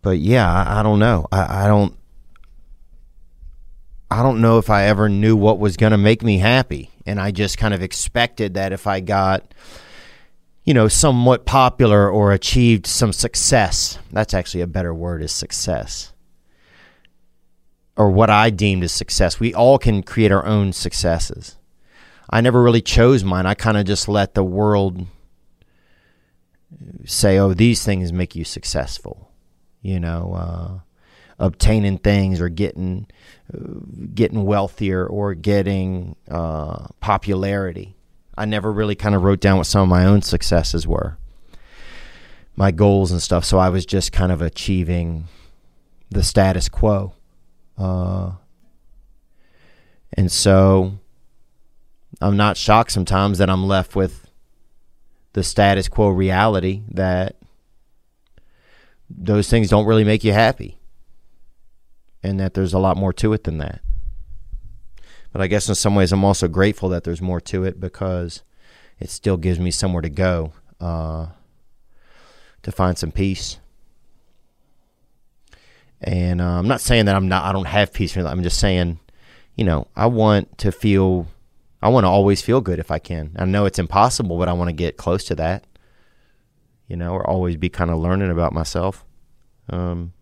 [0.00, 1.26] but yeah, I, I don't know.
[1.32, 1.96] I, I, don't.
[4.10, 7.20] I don't know if I ever knew what was going to make me happy, and
[7.20, 9.54] I just kind of expected that if I got,
[10.64, 13.98] you know, somewhat popular or achieved some success.
[14.12, 16.12] That's actually a better word is success.
[17.96, 19.38] Or what I deemed as success.
[19.38, 21.56] We all can create our own successes.
[22.30, 23.44] I never really chose mine.
[23.44, 25.06] I kind of just let the world
[27.04, 29.32] say, oh, these things make you successful
[29.82, 30.78] you know, uh,
[31.38, 33.06] obtaining things or getting
[33.52, 33.80] uh,
[34.14, 37.96] getting wealthier or getting uh, popularity.
[38.36, 41.18] I never really kind of wrote down what some of my own successes were,
[42.56, 43.44] my goals and stuff.
[43.44, 45.28] So I was just kind of achieving
[46.10, 47.14] the status quo,
[47.78, 48.32] uh,
[50.14, 50.98] and so
[52.20, 54.30] I'm not shocked sometimes that I'm left with
[55.32, 57.36] the status quo reality that
[59.08, 60.78] those things don't really make you happy.
[62.22, 63.80] And that there's a lot more to it than that.
[65.32, 68.42] But I guess in some ways I'm also grateful that there's more to it because
[69.00, 71.28] it still gives me somewhere to go uh,
[72.62, 73.58] to find some peace.
[76.00, 78.16] And uh, I'm not saying that I'm not I don't have peace.
[78.16, 78.98] I'm just saying,
[79.56, 81.28] you know, I want to feel
[81.80, 83.34] I want to always feel good if I can.
[83.36, 85.64] I know it's impossible, but I want to get close to that.
[86.88, 89.04] You know, or always be kind of learning about myself.
[89.70, 90.12] Um,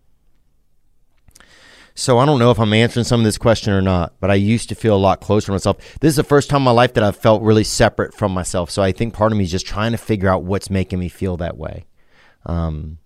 [2.01, 4.33] so I don't know if I'm answering some of this question or not, but I
[4.33, 5.77] used to feel a lot closer to myself.
[5.99, 8.71] This is the first time in my life that I've felt really separate from myself.
[8.71, 11.09] So I think part of me is just trying to figure out what's making me
[11.09, 11.85] feel that way.
[12.47, 12.97] Um,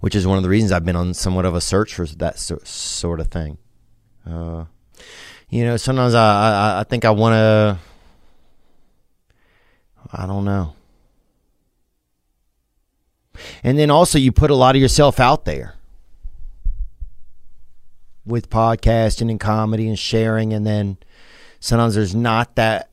[0.00, 2.38] which is one of the reasons I've been on somewhat of a search for that
[2.38, 3.56] so, sort of thing.
[4.26, 4.66] Uh,
[5.48, 7.78] you know, sometimes I, I, I think I want to,
[10.12, 10.74] I don't know.
[13.64, 15.75] And then also, you put a lot of yourself out there
[18.26, 20.98] with podcasting and comedy and sharing, and then
[21.60, 22.90] sometimes there's not that.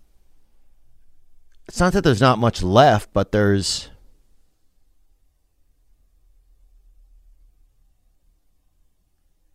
[1.68, 3.90] It's not that there's not much left, but there's.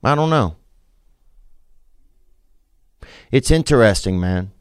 [0.03, 0.57] I don't know.
[3.31, 4.53] It's interesting, man.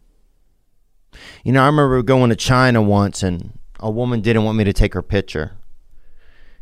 [1.44, 4.74] You know, I remember going to China once and a woman didn't want me to
[4.74, 5.54] take her picture.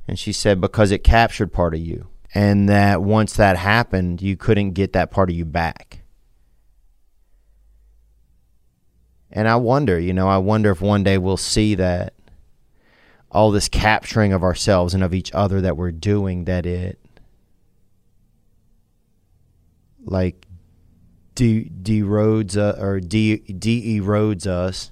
[0.07, 2.07] And she said, because it captured part of you.
[2.35, 6.01] And that once that happened, you couldn't get that part of you back.
[9.31, 12.13] And I wonder, you know, I wonder if one day we'll see that
[13.31, 16.99] all this capturing of ourselves and of each other that we're doing, that it
[20.05, 20.45] like
[21.35, 24.91] de derodes uh, or de de erodes us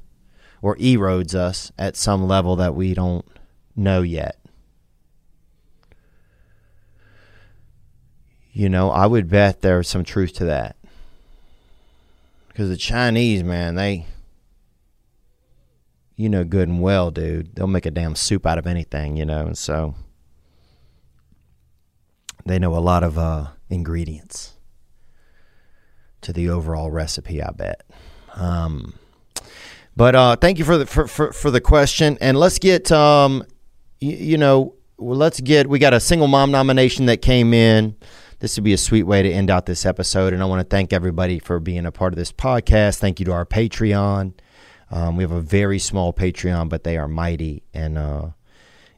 [0.61, 3.26] or erodes us at some level that we don't
[3.76, 4.43] know yet.
[8.53, 10.75] You know, I would bet there's some truth to that.
[12.47, 14.05] Because the Chinese, man, they,
[16.15, 19.25] you know, good and well, dude, they'll make a damn soup out of anything, you
[19.25, 19.95] know, and so
[22.45, 24.53] they know a lot of uh, ingredients
[26.21, 27.81] to the overall recipe, I bet.
[28.35, 28.93] Um,
[29.95, 33.43] but uh, thank you for the for, for, for the question, and let's get um,
[33.99, 37.95] you, you know, let's get we got a single mom nomination that came in
[38.44, 40.34] this would be a sweet way to end out this episode.
[40.34, 42.99] And I want to thank everybody for being a part of this podcast.
[42.99, 44.34] Thank you to our Patreon.
[44.91, 48.32] Um, we have a very small Patreon, but they are mighty, and uh,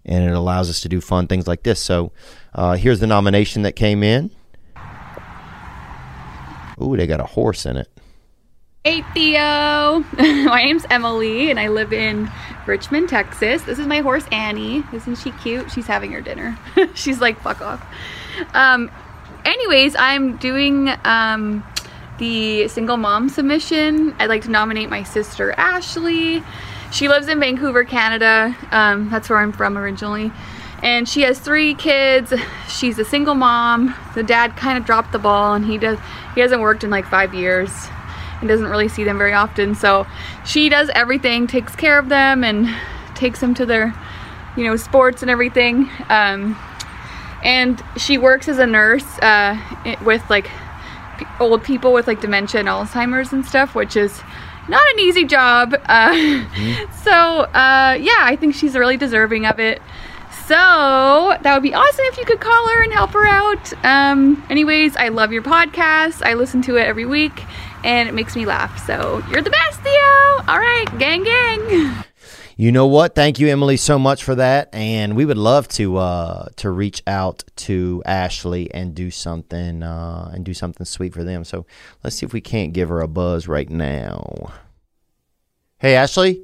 [0.04, 1.80] and it allows us to do fun things like this.
[1.80, 2.12] So
[2.56, 4.32] uh, here's the nomination that came in.
[6.82, 7.88] Ooh, they got a horse in it.
[8.84, 12.32] Hey Theo, my name's Emily and I live in
[12.66, 13.62] Richmond, Texas.
[13.62, 14.84] This is my horse Annie.
[14.92, 15.72] Isn't she cute?
[15.72, 16.58] She's having her dinner.
[16.96, 17.86] She's like, fuck off.
[18.54, 18.92] Um,
[19.46, 21.64] anyways, I'm doing um,
[22.18, 24.16] the single mom submission.
[24.20, 26.44] I'd like to nominate my sister Ashley.
[26.92, 28.56] She lives in Vancouver, Canada.
[28.72, 30.32] Um, that's where I'm from originally.
[30.84, 32.34] And she has three kids.
[32.68, 33.96] She's a single mom.
[34.14, 35.98] The dad kind of dropped the ball and he does
[36.36, 37.72] he hasn't worked in like five years
[38.40, 39.74] and doesn't really see them very often.
[39.74, 40.06] So
[40.46, 42.68] she does everything, takes care of them and
[43.16, 43.96] takes them to their,
[44.58, 45.90] you know, sports and everything.
[46.10, 46.58] Um,
[47.46, 49.56] and she works as a nurse uh,
[50.04, 50.50] with like
[51.40, 54.22] old people with like dementia and Alzheimer's and stuff, which is
[54.68, 55.76] not an easy job.
[55.86, 56.92] Uh, mm-hmm.
[57.06, 59.80] So uh, yeah, I think she's really deserving of it.
[60.48, 63.74] So that would be awesome if you could call her and help her out.
[63.86, 66.26] Um, anyways, I love your podcast.
[66.26, 67.44] I listen to it every week
[67.84, 68.84] and it makes me laugh.
[68.88, 69.92] So you're the best, Theo.
[70.48, 72.04] All right, gang, gang.
[72.58, 73.16] You know what?
[73.16, 74.74] Thank you, Emily, so much for that.
[74.74, 80.32] And we would love to uh, to reach out to Ashley and do something uh,
[80.34, 81.44] and do something sweet for them.
[81.44, 81.66] So
[82.02, 84.54] let's see if we can't give her a buzz right now.
[85.80, 86.44] Hey, Ashley.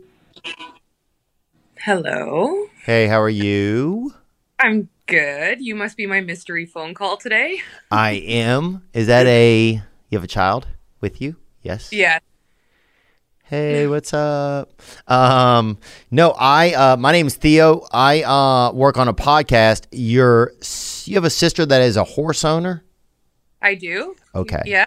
[1.78, 2.68] Hello.
[2.84, 4.14] Hey, how are you?
[4.60, 5.62] I'm good.
[5.62, 7.62] You must be my mystery phone call today.
[7.90, 8.84] I am.
[8.94, 10.68] Is that a you have a child
[11.00, 11.38] with you?
[11.64, 11.94] Yes.
[11.94, 12.20] Yeah.
[13.52, 14.82] Hey, what's up?
[15.10, 15.78] Um,
[16.10, 17.86] no, I uh, my name's Theo.
[17.92, 19.88] I uh, work on a podcast.
[19.92, 20.54] You're
[21.04, 22.86] you have a sister that is a horse owner.
[23.62, 24.16] I do.
[24.34, 24.62] Okay.
[24.64, 24.86] Yeah.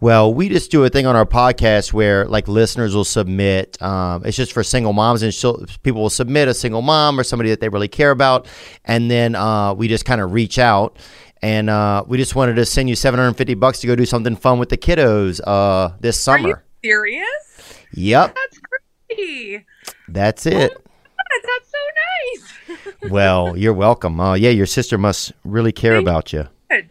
[0.00, 3.76] Well, we just do a thing on our podcast where like listeners will submit.
[3.82, 7.22] Um, it's just for single moms, and she'll, people will submit a single mom or
[7.22, 8.48] somebody that they really care about,
[8.86, 10.98] and then uh, we just kind of reach out.
[11.42, 14.58] And uh, we just wanted to send you 750 bucks to go do something fun
[14.58, 16.64] with the kiddos uh, this summer.
[16.82, 17.47] Serious?
[17.92, 18.34] Yep.
[18.34, 18.60] That's
[19.08, 19.64] crazy.
[20.08, 20.72] That's it.
[20.72, 22.84] Oh God, that's so nice.
[23.10, 24.18] Well, you're welcome.
[24.20, 26.48] Uh, yeah, your sister must really care about you.
[26.70, 26.90] Good.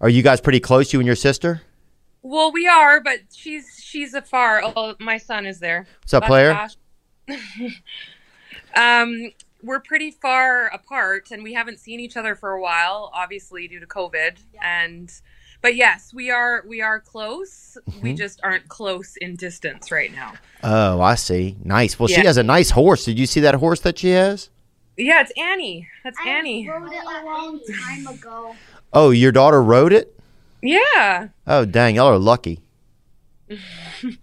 [0.00, 1.62] Are you guys pretty close, you and your sister?
[2.22, 4.62] Well, we are, but she's she's afar.
[4.64, 5.86] Oh, my son is there.
[6.02, 6.76] What's up, That's
[7.26, 7.70] player?
[8.76, 9.32] Um,
[9.62, 13.80] we're pretty far apart, and we haven't seen each other for a while, obviously due
[13.80, 14.36] to COVID.
[14.62, 15.12] And
[15.62, 17.76] but yes, we are we are close.
[18.02, 18.16] We Mhm.
[18.18, 20.32] just aren't close in distance right now.
[20.62, 21.56] Oh, I see.
[21.64, 21.98] Nice.
[21.98, 23.04] Well, she has a nice horse.
[23.04, 24.50] Did you see that horse that she has?
[24.96, 25.88] Yeah, it's Annie.
[26.04, 26.68] That's Annie.
[26.68, 28.54] rode it a long time ago.
[28.92, 30.18] Oh, your daughter rode it?
[30.62, 31.28] Yeah.
[31.46, 32.60] Oh, dang, y'all are lucky.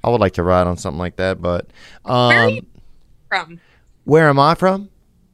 [0.04, 1.68] I would like to ride on something like that, but
[2.06, 2.60] um,
[3.30, 3.60] From
[4.06, 4.90] where am I from?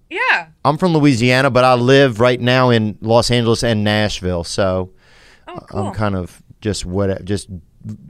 [0.09, 0.47] yeah.
[0.65, 4.91] I'm from Louisiana, but I live right now in Los Angeles and Nashville, so
[5.73, 7.49] I'm kind of just what just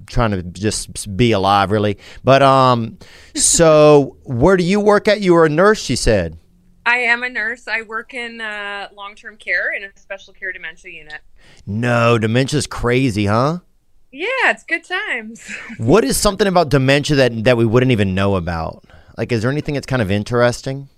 [0.08, 1.98] trying to just be alive, really.
[2.24, 2.98] But um,
[3.36, 5.22] so where do you work at?
[5.22, 6.38] You were a nurse, she said.
[6.86, 7.68] I am a nurse.
[7.68, 11.22] I work in uh, long term care in a special care dementia unit.
[11.66, 13.60] No, dementia's crazy, huh?
[14.12, 15.50] Yeah, it's good times.
[15.78, 18.86] What is something about dementia that that we wouldn't even know about?
[19.18, 20.90] Like, is there anything that's kind of interesting?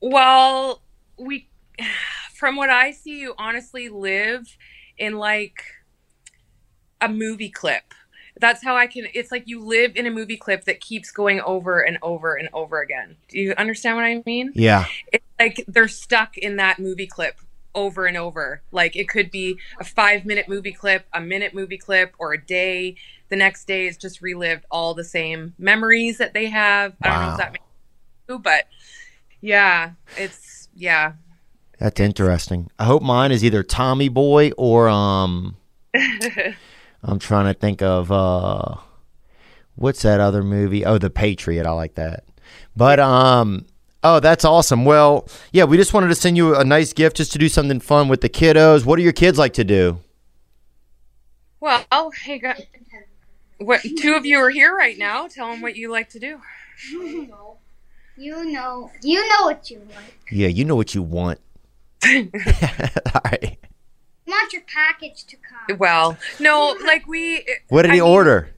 [0.00, 0.82] Well,
[1.18, 1.48] we,
[2.34, 4.56] from what I see, you honestly live
[5.00, 5.64] in like
[7.00, 7.94] a movie clip.
[8.38, 9.06] That's how I can.
[9.12, 12.48] It's like you live in a movie clip that keeps going over and over and
[12.52, 13.16] over again.
[13.28, 14.52] Do you understand what I mean?
[14.54, 14.84] Yeah.
[15.12, 17.40] It's like they're stuck in that movie clip
[17.74, 18.62] over and over.
[18.70, 22.40] Like it could be a five minute movie clip, a minute movie clip, or a
[22.42, 22.96] day.
[23.28, 26.94] The next day is just relived all the same memories that they have.
[27.02, 27.32] I don't know Wow.
[27.32, 27.64] if that makes
[28.28, 28.68] sense, but
[29.40, 31.12] yeah, it's yeah.
[31.80, 32.70] That's interesting.
[32.78, 35.56] I hope mine is either Tommy Boy or um
[37.02, 38.76] I'm trying to think of uh
[39.76, 40.84] what's that other movie?
[40.84, 41.66] Oh, The Patriot.
[41.66, 42.24] I like that.
[42.76, 43.64] But um
[44.04, 44.84] oh, that's awesome.
[44.84, 47.80] Well, yeah, we just wanted to send you a nice gift just to do something
[47.80, 48.84] fun with the kiddos.
[48.84, 50.00] What do your kids like to do?
[51.60, 52.58] Well, oh, hey, got,
[53.58, 53.82] what?
[53.98, 55.28] Two of you are here right now.
[55.28, 56.40] Tell them what you like to do.
[56.90, 57.58] You know,
[58.16, 60.30] you know, you know what you like.
[60.30, 61.38] Yeah, you know what you want.
[63.14, 63.58] All right.
[64.26, 65.78] Want your package to come.
[65.78, 67.44] Well, no, like we.
[67.68, 68.50] What did I he mean, order?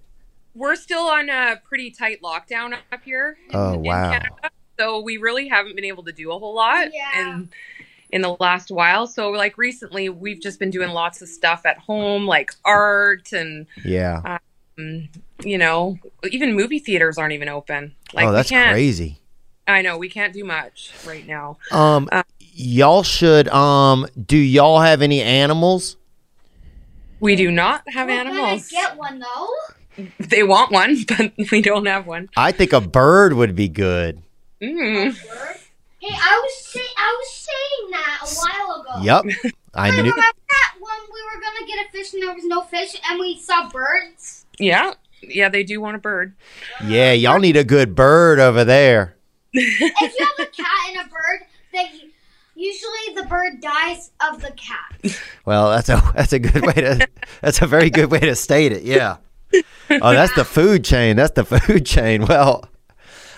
[0.55, 3.39] We're still on a pretty tight lockdown up here.
[3.55, 4.11] Oh, in wow.
[4.11, 7.21] Canada, so we really haven't been able to do a whole lot Yeah.
[7.37, 7.49] in
[8.11, 9.07] in the last while.
[9.07, 13.67] So like recently, we've just been doing lots of stuff at home, like art and
[13.83, 14.39] Yeah.
[14.79, 15.09] um,
[15.43, 15.99] you know,
[16.31, 17.95] even movie theaters aren't even open.
[18.13, 19.19] Like oh, that's crazy.
[19.67, 21.57] I know we can't do much right now.
[21.71, 22.09] Um,
[22.53, 23.49] y'all should.
[23.49, 25.97] Um, do y'all have any animals?
[27.21, 28.69] We do not have We're animals.
[28.71, 29.49] gonna get one though.
[30.19, 32.29] They want one, but we don't have one.
[32.37, 34.23] I think a bird would be good.
[34.61, 35.15] Mm.
[35.99, 39.05] Hey, I was say I was saying that a while ago.
[39.05, 39.97] Yep, I knew.
[39.99, 43.21] remember that when we were gonna get a fish and there was no fish and
[43.21, 44.47] we saw birds?
[44.59, 46.35] Yeah, yeah, they do want a bird.
[46.85, 49.15] Yeah, y'all need a good bird over there.
[49.53, 49.81] if
[50.19, 52.09] you have a cat and a bird, then you-
[52.63, 55.19] usually the bird dies of the cat.
[55.45, 57.09] Well, that's a that's a good way to
[57.41, 58.85] that's a very good way to state it.
[58.85, 59.17] Yeah.
[59.91, 61.17] Oh, that's the food chain.
[61.17, 62.27] That's the food chain.
[62.27, 62.65] Well,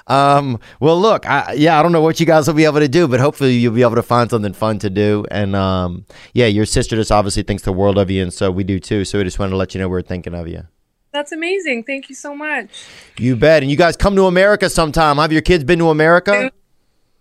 [0.06, 2.88] um, well, look, I, yeah, I don't know what you guys will be able to
[2.88, 5.24] do, but hopefully you'll be able to find something fun to do.
[5.30, 8.64] And um, yeah, your sister just obviously thinks the world of you, and so we
[8.64, 9.06] do too.
[9.06, 10.66] So we just wanted to let you know we're thinking of you.
[11.12, 11.84] That's amazing.
[11.84, 12.68] Thank you so much.
[13.18, 13.62] You bet.
[13.62, 15.16] And you guys come to America sometime.
[15.16, 16.50] Have your kids been to America?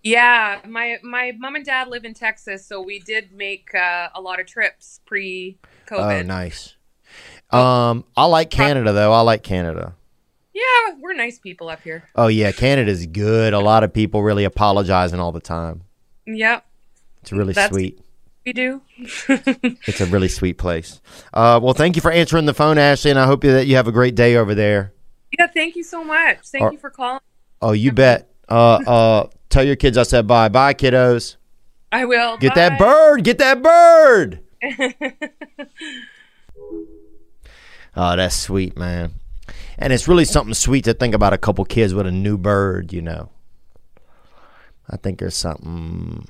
[0.04, 4.20] Yeah, my my mom and dad live in Texas, so we did make uh, a
[4.20, 5.58] lot of trips pre
[5.90, 6.26] Oh, COVID.
[6.26, 6.74] nice.
[7.50, 9.12] Um, I like Canada though.
[9.12, 9.94] I like Canada.
[10.52, 12.04] Yeah, we're nice people up here.
[12.14, 13.54] Oh yeah, Canada's good.
[13.54, 15.82] A lot of people really apologizing all the time.
[16.26, 16.64] Yep,
[17.22, 17.98] It's really That's- sweet.
[18.46, 18.82] we do.
[19.86, 21.00] It's a really sweet place.
[21.32, 23.88] Uh, well, thank you for answering the phone, Ashley, and I hope that you have
[23.88, 24.92] a great day over there.
[25.38, 26.38] yeah, thank you so much.
[26.46, 27.20] Thank you for calling.
[27.62, 28.30] Oh, you bet.
[28.48, 30.48] Uh, uh, tell your kids I said bye.
[30.48, 31.36] Bye, kiddos.
[31.92, 32.36] I will.
[32.38, 33.24] Get that bird.
[33.24, 34.40] Get that bird.
[37.96, 39.14] Oh, that's sweet, man.
[39.78, 42.92] And it's really something sweet to think about a couple kids with a new bird,
[42.92, 43.28] you know.
[44.90, 46.26] I think there's something.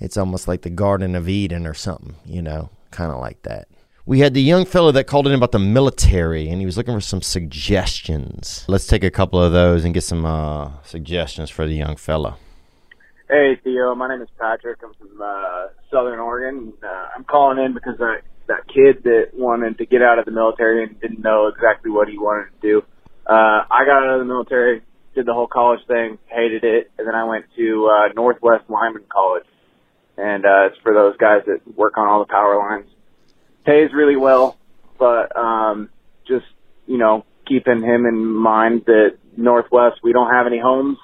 [0.00, 3.68] It's almost like the Garden of Eden or something, you know, kind of like that.
[4.08, 6.94] We had the young fellow that called in about the military, and he was looking
[6.94, 8.64] for some suggestions.
[8.66, 12.38] Let's take a couple of those and get some uh, suggestions for the young fella.
[13.28, 14.78] Hey Theo, my name is Patrick.
[14.82, 16.72] I'm from uh, Southern Oregon.
[16.82, 20.30] Uh, I'm calling in because I, that kid that wanted to get out of the
[20.30, 22.82] military and didn't know exactly what he wanted to do.
[23.26, 24.80] Uh, I got out of the military
[25.14, 29.04] did the whole college thing, hated it, and then I went to uh, Northwest Lineman
[29.12, 29.44] College,
[30.16, 32.88] and uh, it's for those guys that work on all the power lines.
[33.68, 34.56] Pays really well,
[34.98, 35.90] but um,
[36.26, 36.46] just
[36.86, 40.96] you know, keeping him in mind that Northwest we don't have any homes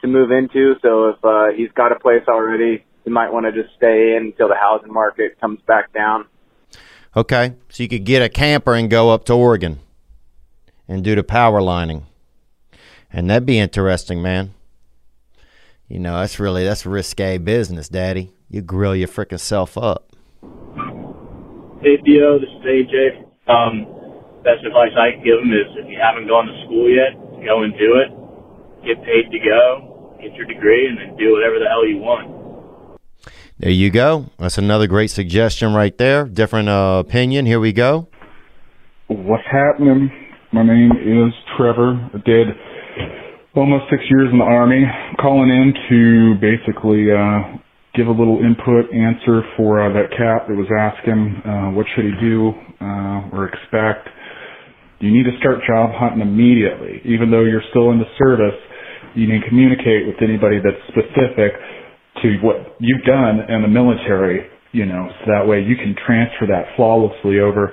[0.00, 3.52] to move into, so if uh, he's got a place already, he might want to
[3.52, 6.26] just stay in until the housing market comes back down.
[7.16, 9.78] Okay, so you could get a camper and go up to Oregon
[10.88, 12.06] and do the power lining,
[13.12, 14.54] and that'd be interesting, man.
[15.86, 18.32] You know, that's really that's risque business, Daddy.
[18.50, 20.08] You grill your freaking self up.
[21.82, 23.26] Hey Theo, this is AJ.
[23.50, 23.90] Um,
[24.44, 27.64] best advice I can give them is if you haven't gone to school yet, go
[27.64, 28.86] and do it.
[28.86, 33.00] Get paid to go, get your degree, and then do whatever the hell you want.
[33.58, 34.26] There you go.
[34.38, 36.24] That's another great suggestion right there.
[36.24, 37.46] Different uh, opinion.
[37.46, 38.06] Here we go.
[39.08, 40.08] What's happening?
[40.52, 41.98] My name is Trevor.
[42.14, 42.46] I did
[43.56, 44.84] almost six years in the Army.
[45.20, 47.58] Calling in to basically uh,
[47.94, 52.04] give a little input answer for uh, that cat that was asking uh, what should
[52.04, 54.08] he do uh, or expect.
[55.00, 57.02] You need to start job hunting immediately.
[57.04, 58.56] Even though you're still in the service,
[59.14, 61.52] you need to communicate with anybody that's specific
[62.22, 66.46] to what you've done in the military, you know, so that way you can transfer
[66.46, 67.72] that flawlessly over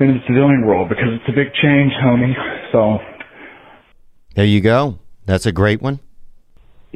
[0.00, 2.32] into the civilian world because it's a big change, homie.
[2.72, 2.98] So
[4.34, 4.98] There you go.
[5.26, 6.00] That's a great one.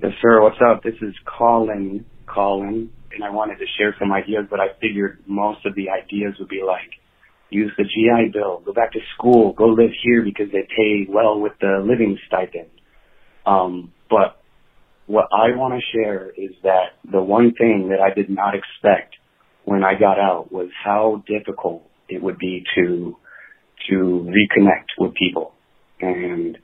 [0.02, 0.42] Yes, sir.
[0.42, 0.82] What's up?
[0.82, 2.04] This is Colin.
[2.36, 6.34] Colin, and I wanted to share some ideas, but I figured most of the ideas
[6.38, 6.92] would be like
[7.48, 11.40] use the GI Bill, go back to school, go live here because they pay well
[11.40, 12.68] with the living stipend.
[13.46, 14.40] Um, but
[15.06, 19.14] what I want to share is that the one thing that I did not expect
[19.64, 23.16] when I got out was how difficult it would be to
[23.88, 25.52] to reconnect with people.
[26.00, 26.58] And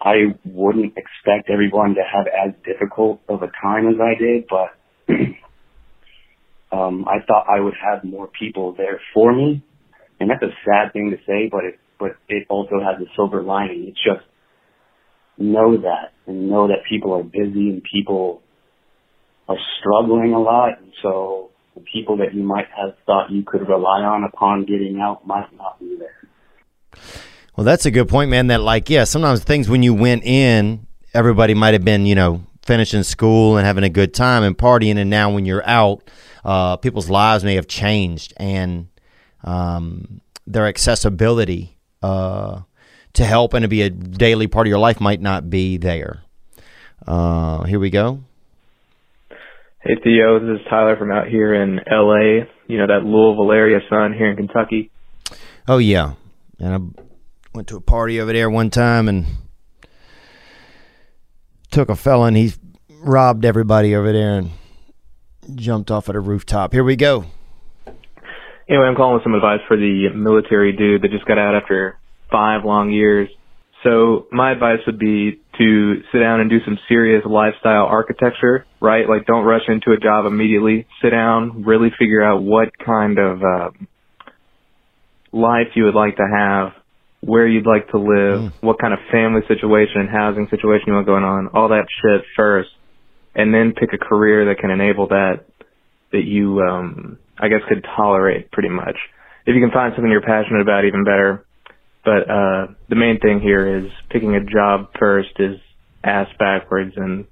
[0.00, 4.70] I wouldn't expect everyone to have as difficult of a time as I did, but
[6.72, 9.62] um, I thought I would have more people there for me.
[10.20, 13.42] And that's a sad thing to say, but it but it also has a silver
[13.42, 13.86] lining.
[13.88, 14.26] It's just
[15.38, 18.42] know that and know that people are busy and people
[19.48, 20.80] are struggling a lot.
[20.80, 25.00] And so the people that you might have thought you could rely on upon getting
[25.00, 26.28] out might not be there.
[27.56, 28.48] Well, that's a good point, man.
[28.48, 32.42] That like, yeah, sometimes things when you went in, everybody might have been, you know,
[32.64, 36.08] finishing school and having a good time and partying, and now when you're out,
[36.44, 38.88] uh, people's lives may have changed, and
[39.44, 42.60] um, their accessibility uh,
[43.14, 46.22] to help and to be a daily part of your life might not be there.
[47.06, 48.20] Uh, here we go.
[49.80, 52.46] Hey Theo, this is Tyler from out here in LA.
[52.68, 54.92] You know that Louisville area, son, here in Kentucky.
[55.66, 56.14] Oh yeah,
[56.60, 57.02] and I
[57.52, 59.26] went to a party over there one time and
[61.72, 62.28] took a felon.
[62.28, 62.52] and he
[63.02, 64.50] robbed everybody over there and
[65.54, 66.72] jumped off at a rooftop.
[66.72, 67.24] Here we go.
[68.68, 71.98] Anyway, I'm calling with some advice for the military dude that just got out after
[72.30, 73.28] five long years.
[73.82, 79.08] So my advice would be to sit down and do some serious lifestyle architecture, right?
[79.08, 80.86] Like don't rush into a job immediately.
[81.02, 83.70] Sit down, really figure out what kind of uh,
[85.32, 86.72] life you would like to have,
[87.22, 91.06] where you'd like to live, what kind of family situation and housing situation you want
[91.06, 92.70] going on, all that shit first,
[93.34, 95.44] and then pick a career that can enable that
[96.12, 98.96] that you um I guess could tolerate pretty much.
[99.46, 101.44] If you can find something you're passionate about even better.
[102.04, 105.58] But uh the main thing here is picking a job first is
[106.04, 107.24] ass backwards and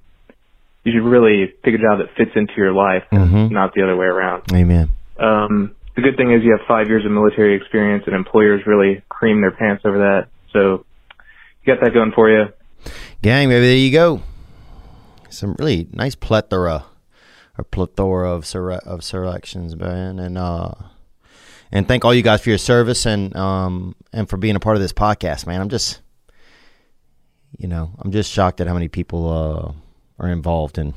[0.85, 3.51] you should really pick a job that fits into your life, Mhm.
[3.51, 4.43] not the other way around.
[4.53, 4.89] Amen.
[5.19, 9.03] Um, the good thing is you have five years of military experience, and employers really
[9.09, 10.27] cream their pants over that.
[10.51, 10.85] So
[11.63, 12.45] you got that going for you.
[13.21, 14.23] Gang, maybe there you go.
[15.29, 16.85] Some really nice plethora
[17.57, 20.71] or plethora of sele- of selections, man, and uh,
[21.71, 24.75] and thank all you guys for your service and um and for being a part
[24.75, 25.61] of this podcast, man.
[25.61, 26.01] I'm just,
[27.57, 30.93] you know, I'm just shocked at how many people uh are involved in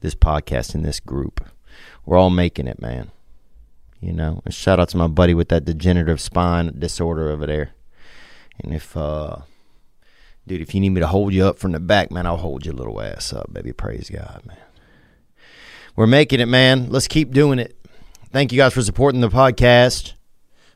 [0.00, 1.46] this podcast in this group.
[2.04, 3.10] We're all making it, man.
[4.06, 7.70] You know, and shout out to my buddy with that degenerative spine disorder over there.
[8.62, 9.38] And if uh
[10.46, 12.64] Dude, if you need me to hold you up from the back, man, I'll hold
[12.64, 13.72] your little ass up, baby.
[13.72, 14.56] Praise God, man.
[15.96, 16.88] We're making it, man.
[16.88, 17.76] Let's keep doing it.
[18.30, 20.12] Thank you guys for supporting the podcast.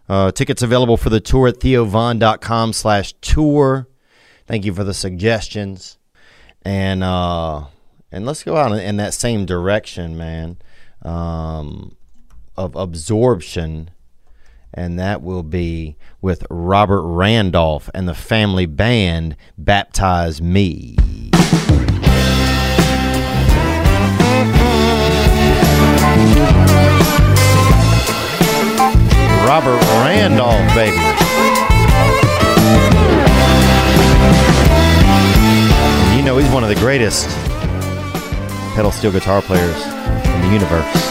[0.08, 3.86] Uh, tickets available for the tour at theovon.com slash tour.
[4.48, 5.98] Thank you for the suggestions.
[6.62, 7.66] And uh,
[8.10, 10.58] and let's go out in that same direction, man,
[11.02, 11.96] um,
[12.60, 13.90] of absorption
[14.74, 20.96] And that will be with Robert Randolph and the family band Baptise Me.
[29.42, 30.96] Robert Randolph, baby.
[36.16, 37.26] You know he's one of the greatest
[38.76, 39.76] pedal steel guitar players
[40.26, 41.09] in the universe.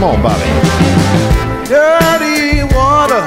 [0.00, 0.48] Come on, Bobby.
[1.68, 3.20] Dirty water,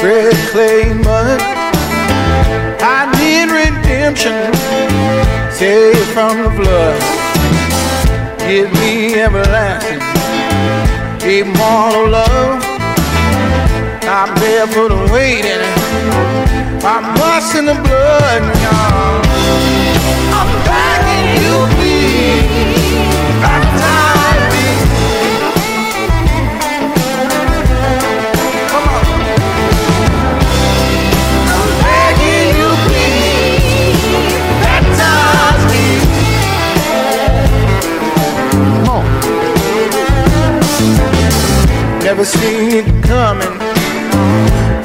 [0.00, 1.40] red clay mud.
[2.80, 4.54] I need redemption,
[5.50, 7.02] saved from the flood.
[8.46, 9.98] Give me everlasting,
[11.26, 12.62] immortal love.
[14.06, 15.62] I'm barefoot and waiting.
[16.86, 19.18] I'm busting the blood, y'all.
[20.30, 22.79] I'm begging you, please,
[42.20, 43.56] Never seen it coming,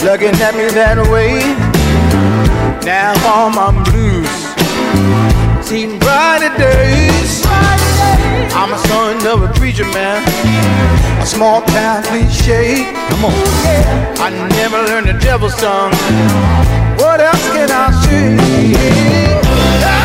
[0.07, 1.43] looking at me that way.
[2.87, 4.31] Now all my blues
[5.59, 7.43] seen brighter days.
[8.55, 10.23] I'm a son of a preacher man,
[11.21, 12.87] a small town cliche.
[13.09, 13.33] Come on.
[14.23, 15.91] I never learned the devil's tongue.
[17.03, 20.04] What else can I say?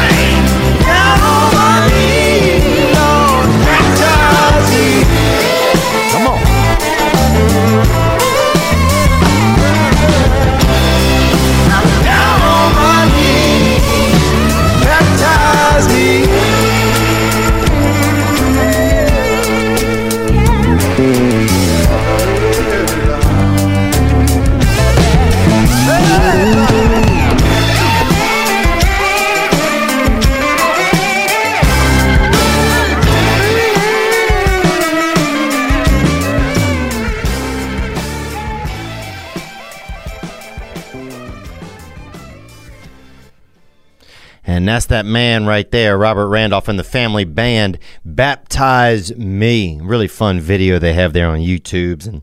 [44.71, 49.81] That's that man right there, Robert Randolph and the family band, Baptise Me.
[49.83, 52.23] Really fun video they have there on YouTube's and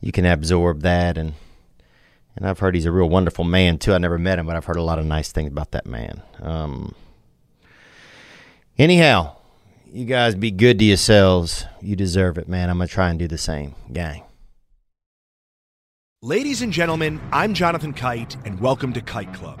[0.00, 1.34] you can absorb that and
[2.34, 3.92] and I've heard he's a real wonderful man too.
[3.92, 6.22] I never met him, but I've heard a lot of nice things about that man.
[6.40, 6.94] Um,
[8.78, 9.36] anyhow,
[9.92, 11.66] you guys be good to yourselves.
[11.82, 12.70] You deserve it, man.
[12.70, 14.22] I'm gonna try and do the same, gang.
[16.24, 19.60] Ladies and gentlemen, I'm Jonathan Kite, and welcome to Kite Club,